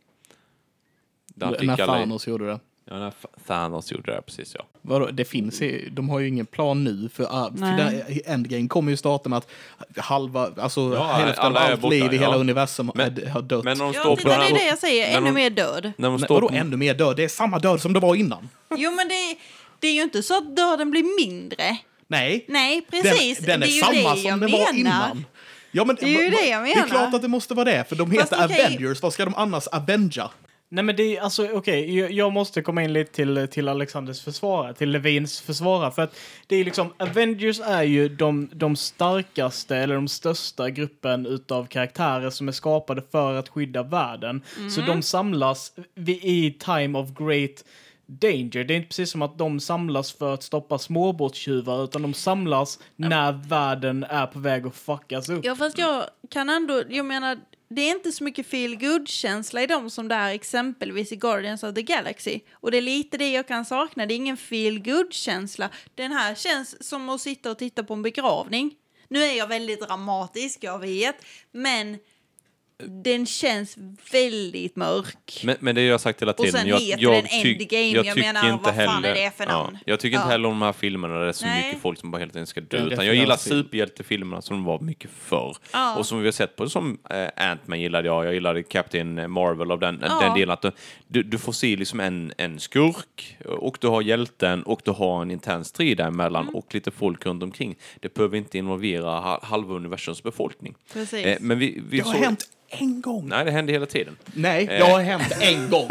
[1.34, 2.60] Där fick När alla- Thanos gjorde det.
[2.84, 3.12] Ja, när
[3.46, 4.64] Thanos gjorde det, precis ja.
[4.82, 7.76] Vadå, det finns i, de har ju ingen plan nu för, uh, för Nej.
[7.76, 9.48] där, Endgame kommer ju starta med att
[9.96, 12.22] halva, alltså Ja, hälften av alla är allt borta, liv i ja.
[12.22, 13.64] hela universum Men- är, har dött.
[13.64, 14.56] Men när de Ja, står titta, det är på...
[14.56, 15.06] det jag säger.
[15.10, 15.92] när Ännu de- mer död.
[15.96, 17.16] När de Nej, står vadå på ännu mer död?
[17.16, 18.48] Det är samma död som det var innan.
[18.76, 19.36] Jo, men det,
[19.80, 21.76] det är ju inte så att döden blir mindre.
[22.12, 23.38] Nej, Nej, precis.
[23.38, 24.58] den, den är, är samma det som den menar.
[24.66, 25.24] var innan.
[25.70, 26.88] Ja, men, Det är ju det jag Det är menar.
[26.88, 28.66] klart att det måste vara det, för de Fast heter okej.
[28.66, 29.02] Avengers.
[29.02, 30.30] Vad ska de annars Avengea?
[30.68, 34.22] Nej men det är alltså okej, jag, jag måste komma in lite till, till Alexanders
[34.24, 35.90] försvara, till Levins försvara.
[35.90, 41.26] För att det är liksom, Avengers är ju de, de starkaste eller de största gruppen
[41.26, 44.42] utav karaktärer som är skapade för att skydda världen.
[44.74, 47.64] Så de samlas vid, i time of great
[48.06, 48.64] danger.
[48.64, 52.78] Det är inte precis som att de samlas för att stoppa småbåtstjuvar utan de samlas
[52.96, 55.44] när världen är på väg att fuckas upp.
[55.44, 57.38] Ja, fast jag kan ändå, jag menar,
[57.68, 61.16] det är inte så mycket feel good känsla i dem som det är exempelvis i
[61.16, 62.40] Guardians of the Galaxy.
[62.52, 66.12] Och det är lite det jag kan sakna, det är ingen feel good känsla Den
[66.12, 68.74] här känns som att sitta och titta på en begravning.
[69.08, 71.16] Nu är jag väldigt dramatisk, jag vet,
[71.50, 71.98] men
[72.78, 73.76] den känns
[74.12, 75.40] väldigt mörk.
[75.44, 76.52] Men, men det har jag sagt hela Och tiden.
[76.52, 77.88] sen jag, heter jag den tyck- Endgame.
[77.88, 79.72] Jag tycker menar, inte vad fan är heller- det för namn?
[79.74, 80.30] Ja, jag tycker inte Ja.
[80.32, 81.66] heller om de här filmerna där det är så Nej.
[81.66, 82.86] mycket folk som bara helt enkelt ska dö.
[82.86, 85.56] Utan jag gillar superhjältefilmerna som de var mycket förr.
[85.72, 85.96] Ja.
[85.96, 88.26] Och som vi har sett på, som äh, Ant-Man gillade jag.
[88.26, 90.20] Jag gillade Captain Marvel av den, Ja.
[90.20, 90.50] den delen.
[90.52, 90.72] Att du-
[91.08, 95.22] du, du får se liksom en, en skurk och du har hjälten och du har
[95.22, 96.54] en intens strid däremellan Mm.
[96.54, 97.76] och lite folk runt omkring.
[98.00, 100.74] Det behöver inte involvera ha- halva universums befolkning.
[100.92, 101.26] Precis.
[101.26, 102.44] Eh, men vi, vi Det har såg- hänt
[102.80, 103.28] en gång.
[103.28, 104.16] Nej, det hände hela tiden.
[104.34, 104.78] Nej, Eh.
[104.86, 105.88] det har hänt en gång.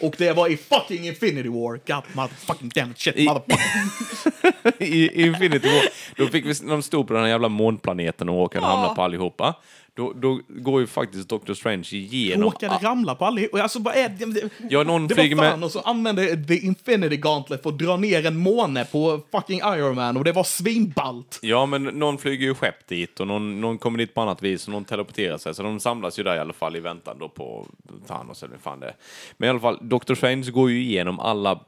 [0.00, 1.80] Och det var i fucking Infinity War.
[1.86, 4.72] God motherfucking damn it, shit I- motherfucking...
[4.88, 5.82] i i Infinity War.
[6.16, 8.70] då fick vi, när de stod på den här jävla månplaneten och råkade Ja.
[8.76, 9.54] hamna på allihopa.
[9.96, 12.44] Då, då går ju faktiskt Doctor Strange igenom...
[12.44, 13.54] Råkade ramla på allihop.
[13.54, 14.24] Alltså vad är det?
[14.24, 15.52] det Ja, någon det flyger var med...
[15.52, 19.58] fan och så använde The Infinity Gauntlet för att dra ner en måne på fucking
[19.58, 21.38] Iron Man och det var svinballt.
[21.42, 24.66] Ja, men någon flyger ju skepp dit och någon, någon kommer dit på annat vis
[24.66, 25.54] och någon teleporterar sig.
[25.54, 27.66] Så de samlas ju där i alla fall i väntan då på
[28.06, 28.94] Thanos eller vad fan det är.
[29.36, 31.60] Men i alla fall, Doctor Strange går ju igenom alla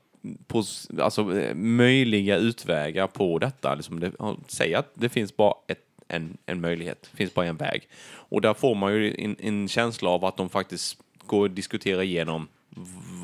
[0.49, 3.75] pos- alltså, eh, möjliga utvägar på detta.
[3.75, 4.13] Liksom det,
[4.47, 5.79] säger att det finns bara ett,
[6.09, 7.89] en, en möjlighet, det finns bara en väg.
[8.09, 12.03] Och där får man ju en, en känsla av att de faktiskt går och diskuterar
[12.03, 12.49] igenom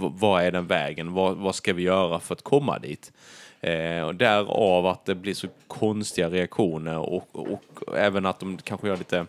[0.00, 3.12] v- vad är den vägen, vad, vad ska vi göra för att komma dit?
[3.60, 8.88] Eh, och därav att det blir så konstiga reaktioner och, och även att de kanske
[8.88, 9.26] gör lite,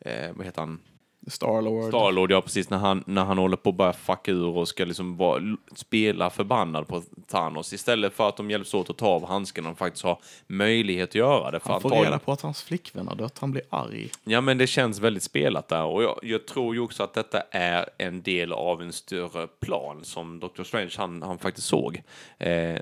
[0.00, 0.78] eh, vad heter han,
[1.26, 1.88] Starlord.
[1.88, 4.84] Starlord, ja precis, när han, när han håller på att börja fucka ur och ska
[4.84, 5.42] liksom vara,
[5.74, 9.78] spela förbannad på Thanos istället för att de hjälps åt att ta av handsken och
[9.78, 11.60] faktiskt ha möjlighet att göra det.
[11.60, 14.08] För Han får antagligen- reda på att hans flickvän har dött, han blir arg.
[14.24, 17.40] Ja, men det känns väldigt spelat där och jag, jag tror ju också att detta
[17.50, 22.02] är en del av en större plan som Doctor Strange han, han faktiskt såg.
[22.38, 22.78] Eh,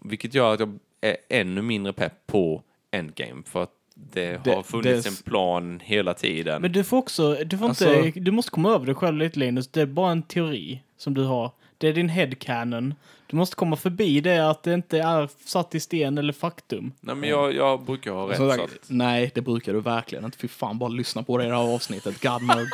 [0.00, 4.62] vilket gör att jag är ännu mindre pepp på Endgame för att det, Det- har
[4.62, 6.62] funnits det- en plan hela tiden.
[6.62, 9.38] Men du får också, du får Alltså- inte, du måste komma över det själv lite
[9.38, 9.68] Linus.
[9.68, 11.50] Det är bara en teori som du har.
[11.78, 12.94] Det är din headcanon.
[13.26, 16.92] Du måste komma förbi det att det inte är satt i sten eller faktum.
[17.00, 18.36] Nej, men jag, jag brukar ha rätt.
[18.36, 20.38] Så nej, det brukar du verkligen inte.
[20.38, 22.22] Fy fan, bara lyssna på det här avsnittet.
[22.22, 22.54] God no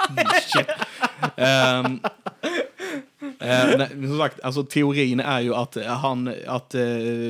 [0.46, 0.66] shit.
[1.36, 2.00] Ehm,
[3.20, 6.82] eh, nej, som sagt, alltså teorin är ju att eh, han, att eh,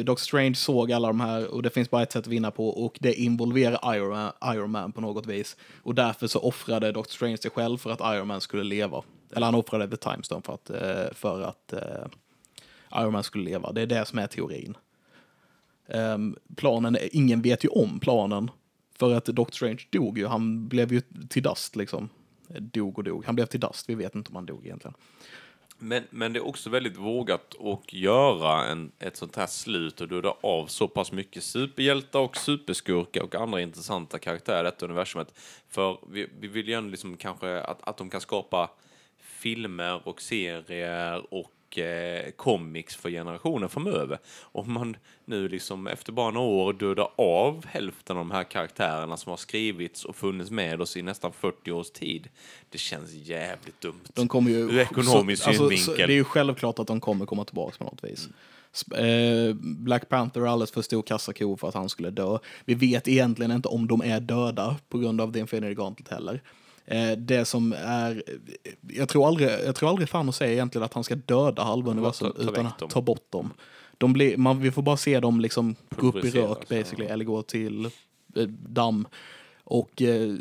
[0.04, 2.68] Doctor Strange såg alla de här och det finns bara ett sätt att vinna på
[2.68, 5.56] och det involverar Iron Man, Iron Man på något vis.
[5.82, 9.02] Och därför så offrade Doctor Strange sig själv för att Iron Man skulle leva.
[9.32, 12.06] Eller han offrade The Time Stone för att, eh, för att eh,
[13.02, 13.72] Iron Man skulle leva.
[13.72, 14.76] Det är det som är teorin.
[15.88, 18.50] Ehm, planen, ingen vet ju om planen.
[18.98, 22.08] För att Doctor Strange dog ju, han blev ju till dust liksom.
[22.48, 23.24] Eh, dog och dog.
[23.26, 24.94] Han blev till dust, vi vet inte om han dog egentligen
[25.80, 30.08] men, men det är också väldigt vågat att göra en, ett sånt här slut och
[30.08, 35.34] döda av så pass mycket superhjältar och superskurkar och andra intressanta karaktärer i detta universumet.
[35.68, 38.70] För vi, vi vill ju ändå liksom kanske att, att de kan skapa
[39.18, 44.18] filmer och serier och eh, comics för generationer framöver.
[44.42, 49.16] Om man nu liksom efter bara några år dödar av hälften av de här karaktärerna
[49.16, 52.28] som har skrivits och funnits med oss i nästan 40 års tid.
[52.70, 54.00] Det känns jävligt dumt.
[54.14, 54.56] De kommer ju...
[54.56, 55.78] Ur ekonomisk så, synvinkel.
[55.78, 58.28] så, det är ju självklart att de kommer komma tillbaka på något vis.
[58.96, 62.38] Eh, Black Panther är alldeles för stor kassako för att han skulle dö.
[62.64, 66.40] Vi vet egentligen inte om de är döda på grund av The Infinity Gauntlet heller.
[66.86, 68.22] Eh, det som är...
[68.88, 71.90] Jag tror aldrig, jag tror aldrig fan att säga egentligen att han ska döda halva
[71.90, 72.88] universum, ta- ta utan dem.
[72.88, 73.52] ta bort dem.
[73.98, 77.24] De blir, man, vi får bara se dem liksom gå upp i rök basically, eller
[77.24, 77.84] gå till
[78.36, 79.06] eh, damm.
[79.64, 80.34] Och eh,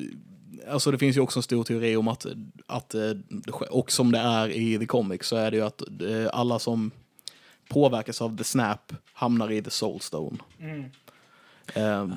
[0.69, 2.25] alltså det finns ju också en stor teori om att,
[2.67, 3.11] att eh,
[3.69, 6.91] och som det är i The Comics så är det ju att eh, alla som
[7.69, 10.37] påverkas av The Snap hamnar i The Soulstone.
[11.73, 12.13] Ehm,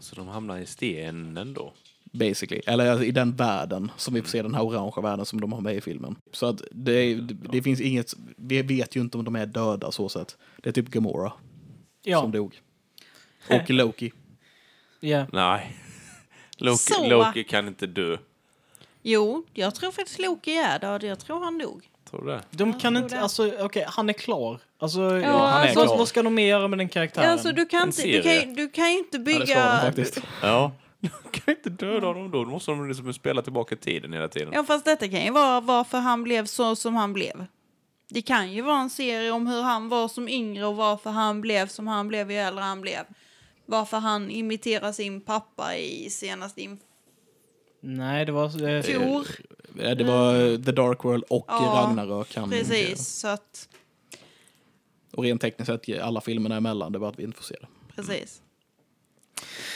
[0.00, 1.72] Så de hamnar i stenen då?
[2.18, 2.62] Basically.
[2.66, 5.52] Eller alltså, i den världen som vi får se, den här orangea världen som de
[5.52, 6.16] har med i filmen.
[6.32, 9.92] Så att det, det, det finns inget, vi vet ju inte om de är döda
[9.92, 10.36] så sett.
[10.62, 11.32] Det är typ Gamora
[12.02, 12.60] Ja, som dog.
[13.50, 14.12] Och Loki.
[15.00, 15.26] ja.
[15.32, 15.76] Nej.
[16.56, 17.08] Loki, Så.
[17.08, 18.16] Loki kan inte dö.
[19.02, 21.02] Jo, jag tror faktiskt Loki är död.
[21.04, 21.88] Jag tror han dog.
[22.10, 22.42] Tror du det?
[22.50, 23.20] De Ja, kan inte, det.
[23.20, 24.60] alltså okej, han är klar.
[24.78, 25.98] Alltså, han är vad, klar.
[25.98, 27.30] vad ska de mer göra med den karaktären?
[27.30, 29.80] Alltså, du, kan inte, du, kan, du kan inte Ja, det bygga...
[29.80, 30.20] faktiskt.
[30.42, 30.72] Ja.
[31.00, 32.44] De kan inte döda honom då.
[32.44, 34.50] Då måste de liksom spela tillbaka tiden hela tiden.
[34.52, 37.44] Ja, fast detta kan ju vara varför han blev så som han blev.
[38.08, 41.40] Det kan ju vara en serie om hur han var som yngre och varför han
[41.40, 43.00] blev som han blev ju äldre han blev.
[43.66, 46.78] Varför han imiterar sin pappa i senaste inf-
[47.80, 48.68] Nej, det var...
[48.68, 49.24] Eh, fjol.
[49.80, 52.36] Eh, Det var The Dark World och Ja, Ragnarök.
[52.36, 53.68] Han, Precis, så att...
[55.12, 57.66] Och rent tekniskt sett, alla filmerna emellan, det var att vi inte får se det.
[57.96, 58.42] Precis.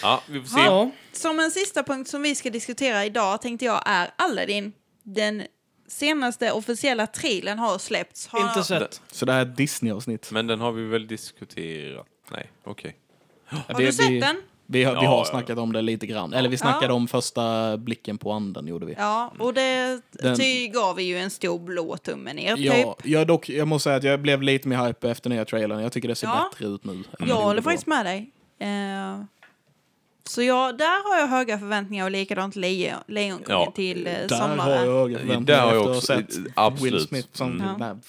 [0.02, 0.60] Ja, vi får se.
[0.60, 0.90] ja.
[1.12, 4.72] Som en sista punkt som vi ska diskutera idag tänkte jag är Aladdin.
[5.02, 5.42] Den
[5.88, 8.26] senaste officiella trailern har släppts.
[8.26, 9.00] Har Inte sett.
[9.12, 10.30] Så det här är ett Disney-avsnitt.
[10.30, 12.06] Men den har vi väl diskuterat?
[12.30, 12.96] Nej, okej.
[13.46, 14.36] Har du sett den?
[14.66, 15.24] Vi har, vi Ja, har ja.
[15.24, 16.32] snackat om det lite grann.
[16.32, 18.94] Eller vi snackade om första blicken på anden, gjorde vi.
[18.98, 23.06] Ja, och det Den- ty gav vi ju en stor blå tumme ner, Ja, typ.
[23.06, 25.80] jag, dock, jag måste säga att jag blev lite mer hype efter nya trailern.
[25.82, 26.50] Jag tycker det ser Ja.
[26.52, 26.92] bättre ut nu.
[26.92, 27.90] än Jag vad det håller gjorde faktiskt då.
[27.90, 28.30] med dig.
[28.58, 29.24] Eh,
[30.24, 34.18] så jag, där har jag höga förväntningar och likadant Lejon, Lejonkungen Ja, till eh, Där
[34.18, 34.88] har jag sommaren.
[34.88, 36.92] höga förväntningar Där har jag efter att ha också- sett absolut.
[36.94, 37.60] Will Smith som...
[37.60, 38.00] Mm.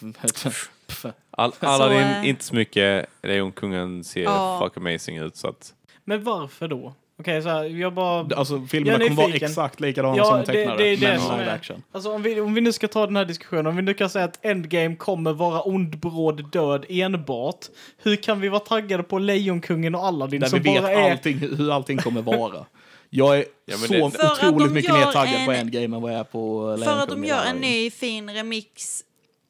[1.32, 3.06] All, Aladdin, eh, inte så mycket.
[3.24, 4.60] Lejonkungen ser Ja.
[4.64, 5.36] fuck amazing ut.
[5.36, 6.94] Så att, Men varför då?
[7.20, 8.36] Okej, så här, jag bara...
[8.36, 11.40] Alltså filmerna kommer vara exakt likadana Ja, som det- tecknade, det är det men som
[11.40, 11.84] live action.
[11.92, 14.10] Alltså om vi, om vi nu ska ta den här diskussionen, om vi nu kan
[14.10, 17.66] säga att Endgame kommer vara ond, bråd, död enbart.
[18.04, 21.12] Hur kan vi vara taggade på Lejonkungen och Aladdin Där som vi vet är...
[21.12, 22.66] allting, hur allting kommer vara.
[23.10, 26.20] Jag är Ja, så det- otroligt mycket mer taggad på en- Endgame än vad jag
[26.20, 29.02] är på För att de Lejonkungen gör en ny fin remix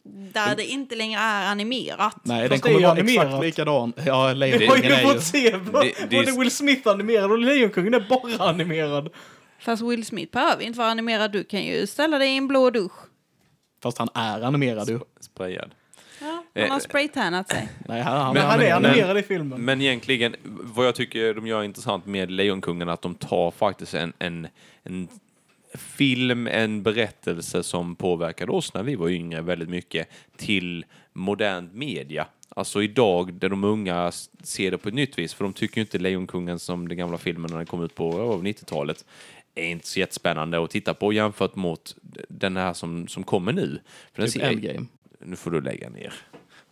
[0.06, 2.18] där det inte längre är animerat.
[2.24, 3.26] Nej, den Fast det kommer är ju vara animerat.
[3.26, 3.94] exakt likadan.
[4.06, 5.08] Ja, Lejonkungen ju är ju...
[5.14, 9.10] fått se både Det- det är- både Will Smith animerad och Lejonkungen är bara animerad.
[9.60, 11.32] Fast Will Smith behöver inte vara animerad.
[11.32, 12.92] Du kan ju ställa dig i en blå dusch.
[13.84, 15.00] Fast han är animerad ju.
[15.20, 15.72] Sprayad.
[16.22, 17.70] Ja, Eh, han har spraytannat sig.
[17.88, 19.62] Nej, han, Men Han är men- animerad i filmen.
[19.66, 23.94] Men egentligen, vad jag tycker de gör intressant med Lejonkungen är att de tar faktiskt
[23.94, 24.48] en, en,
[24.84, 25.08] en
[25.74, 32.28] film, en berättelse som påverkade oss när vi var yngre väldigt mycket till modern media.
[32.50, 34.12] Alltså idag där de unga
[34.44, 37.18] ser det på ett nytt vis, för de tycker ju inte Lejonkungen som den gamla
[37.18, 39.06] filmen när den kom ut på ja, 90-talet
[39.56, 41.96] är inte så jättespännande att titta på jämfört mot
[42.28, 43.80] den här som, som kommer nu.
[44.14, 44.86] För den typ ser- Endgame.
[45.26, 46.14] Nu får du lägga ner.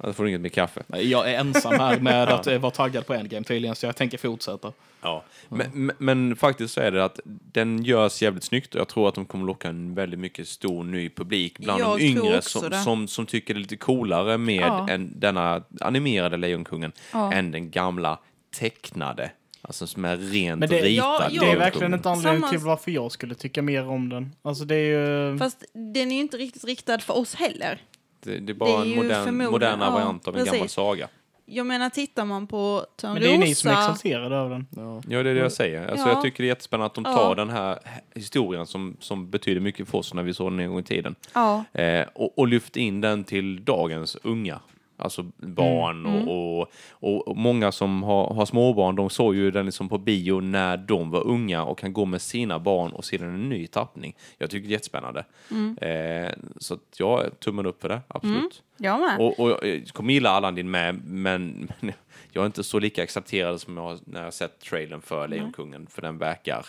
[0.04, 0.84] Annars får du inget mer kaffe.
[1.00, 4.18] Jag är ensam här med att eh, vara taggad på Endgame tydligen, så jag tänker
[4.18, 4.72] fortsätta.
[5.02, 8.88] Ja, men, men, men faktiskt så är det att den görs jävligt snyggt och jag
[8.88, 12.42] tror att de kommer locka en väldigt mycket stor ny publik bland Jag de yngre
[12.42, 14.90] som, som, som tycker det är lite coolare med Ja.
[14.90, 17.34] en, denna animerade Lejonkungen Ja.
[17.34, 18.20] än den gamla
[18.60, 19.32] tecknade.
[19.64, 21.30] Alltså som är rent Men det- ritad.
[21.32, 21.42] Ja.
[21.42, 24.32] Det är verkligen inte anledningen Samma- till varför jag skulle tycka mer om den.
[24.42, 25.38] Alltså det är ju...
[25.38, 27.82] Fast den är ju inte riktigt riktad för oss heller.
[28.22, 30.60] Det, det är det bara är en ju modern, moderna ja, variant av en gammal
[30.60, 30.74] precis.
[30.74, 31.08] saga.
[31.46, 33.92] Jag menar, tittar man på Men det är ni som är Törnrosa...
[33.92, 34.68] exalterade över den.
[34.76, 35.02] Ja.
[35.08, 35.88] Ja, det är det jag säger.
[35.88, 36.14] Alltså, Ja.
[36.14, 37.14] Jag tycker det är jättespännande att de Ja.
[37.16, 37.80] tar den här
[38.16, 41.16] historien som, som betyder mycket för oss när vi såg den en gång i tiden.
[41.34, 44.60] Ja, Eh, och, och lyft in den till dagens unga.
[45.02, 46.28] Alltså barn Mm.
[46.28, 50.40] Och, och, och, många som har, har småbarn, de såg ju den liksom på bio
[50.40, 53.50] när de var unga och kan gå med sina barn och se den i en
[53.50, 54.16] ny tappning.
[54.38, 55.26] Jag tycker det är jättespännande.
[55.52, 55.78] Mm.
[55.78, 58.64] Eh, så att jag tummen upp för det, absolut.
[58.78, 59.20] jag med.
[59.20, 61.94] Och, och jag kommer gilla Aladdin med, men, men
[62.32, 65.88] jag är inte så lika accepterad som jag har när jag sett trailern för Lejonkungen,
[65.88, 66.66] för den verkar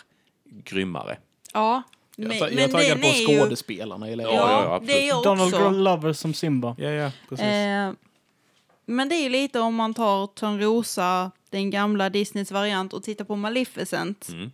[0.63, 1.17] grymmare.
[1.53, 1.83] ja.
[2.15, 4.45] Jag, Men, jag är taggad på skådespelarna i Lejonkungen.
[4.47, 5.75] Ja, Ja, ja, det är jag Donald.
[5.75, 6.75] Glover som Simba.
[6.77, 7.45] Ja, ja, precis.
[7.45, 7.91] Eh,
[8.85, 13.25] men det är ju lite om man tar Törnrosa, den gamla Disneys variant, och tittar
[13.25, 14.29] på Maleficent.
[14.31, 14.51] Mm.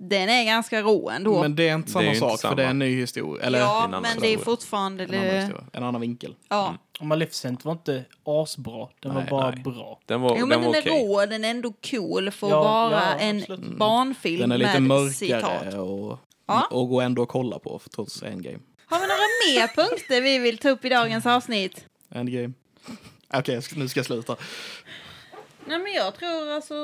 [0.00, 1.40] Den är ganska rå ändå.
[1.42, 2.50] Men det är inte är samma ju inte sak, samma.
[2.50, 3.44] för det är en ny historia.
[3.46, 5.04] Eller ja, en annan men det är fortfarande...
[5.04, 5.64] en annan historia.
[5.72, 6.34] En annan vinkel.
[6.48, 6.74] ja.
[7.00, 8.88] Och Maleficent var inte asbra.
[9.00, 9.62] Den var Nej, bara nej.
[9.62, 10.00] bra.
[10.06, 12.50] Den var, Jo, den men var den är rå, den är ändå cool för att
[12.50, 13.78] Ja, vara ja, en absolut.
[13.78, 15.42] barnfilm Den är lite med citat.
[15.42, 16.66] mörkare och, Ja.
[16.70, 18.58] och går ändå att kolla på trots Endgame.
[18.86, 21.84] Har vi några mer punkter vi vill ta upp i dagens avsnitt?
[22.10, 22.52] Endgame.
[23.34, 24.36] Okej, ska- nu ska jag sluta.
[25.64, 26.74] Nej, men jag tror alltså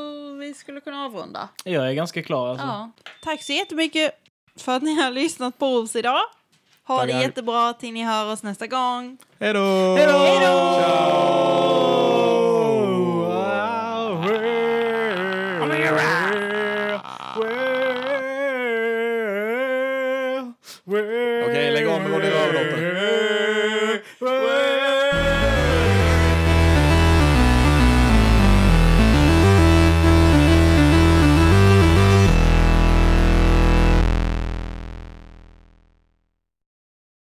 [0.41, 1.49] vi skulle kunna avrunda.
[1.65, 2.67] Jag är ganska klar alltså.
[2.67, 2.91] Ja.
[3.23, 4.13] Tack så jättemycket
[4.57, 6.21] för att ni har lyssnat på oss idag.
[6.87, 7.23] Ha det Tackar.
[7.27, 9.19] jättebra till ni hör oss nästa gång.
[9.41, 9.95] Hej då!
[9.97, 12.04] Hej då!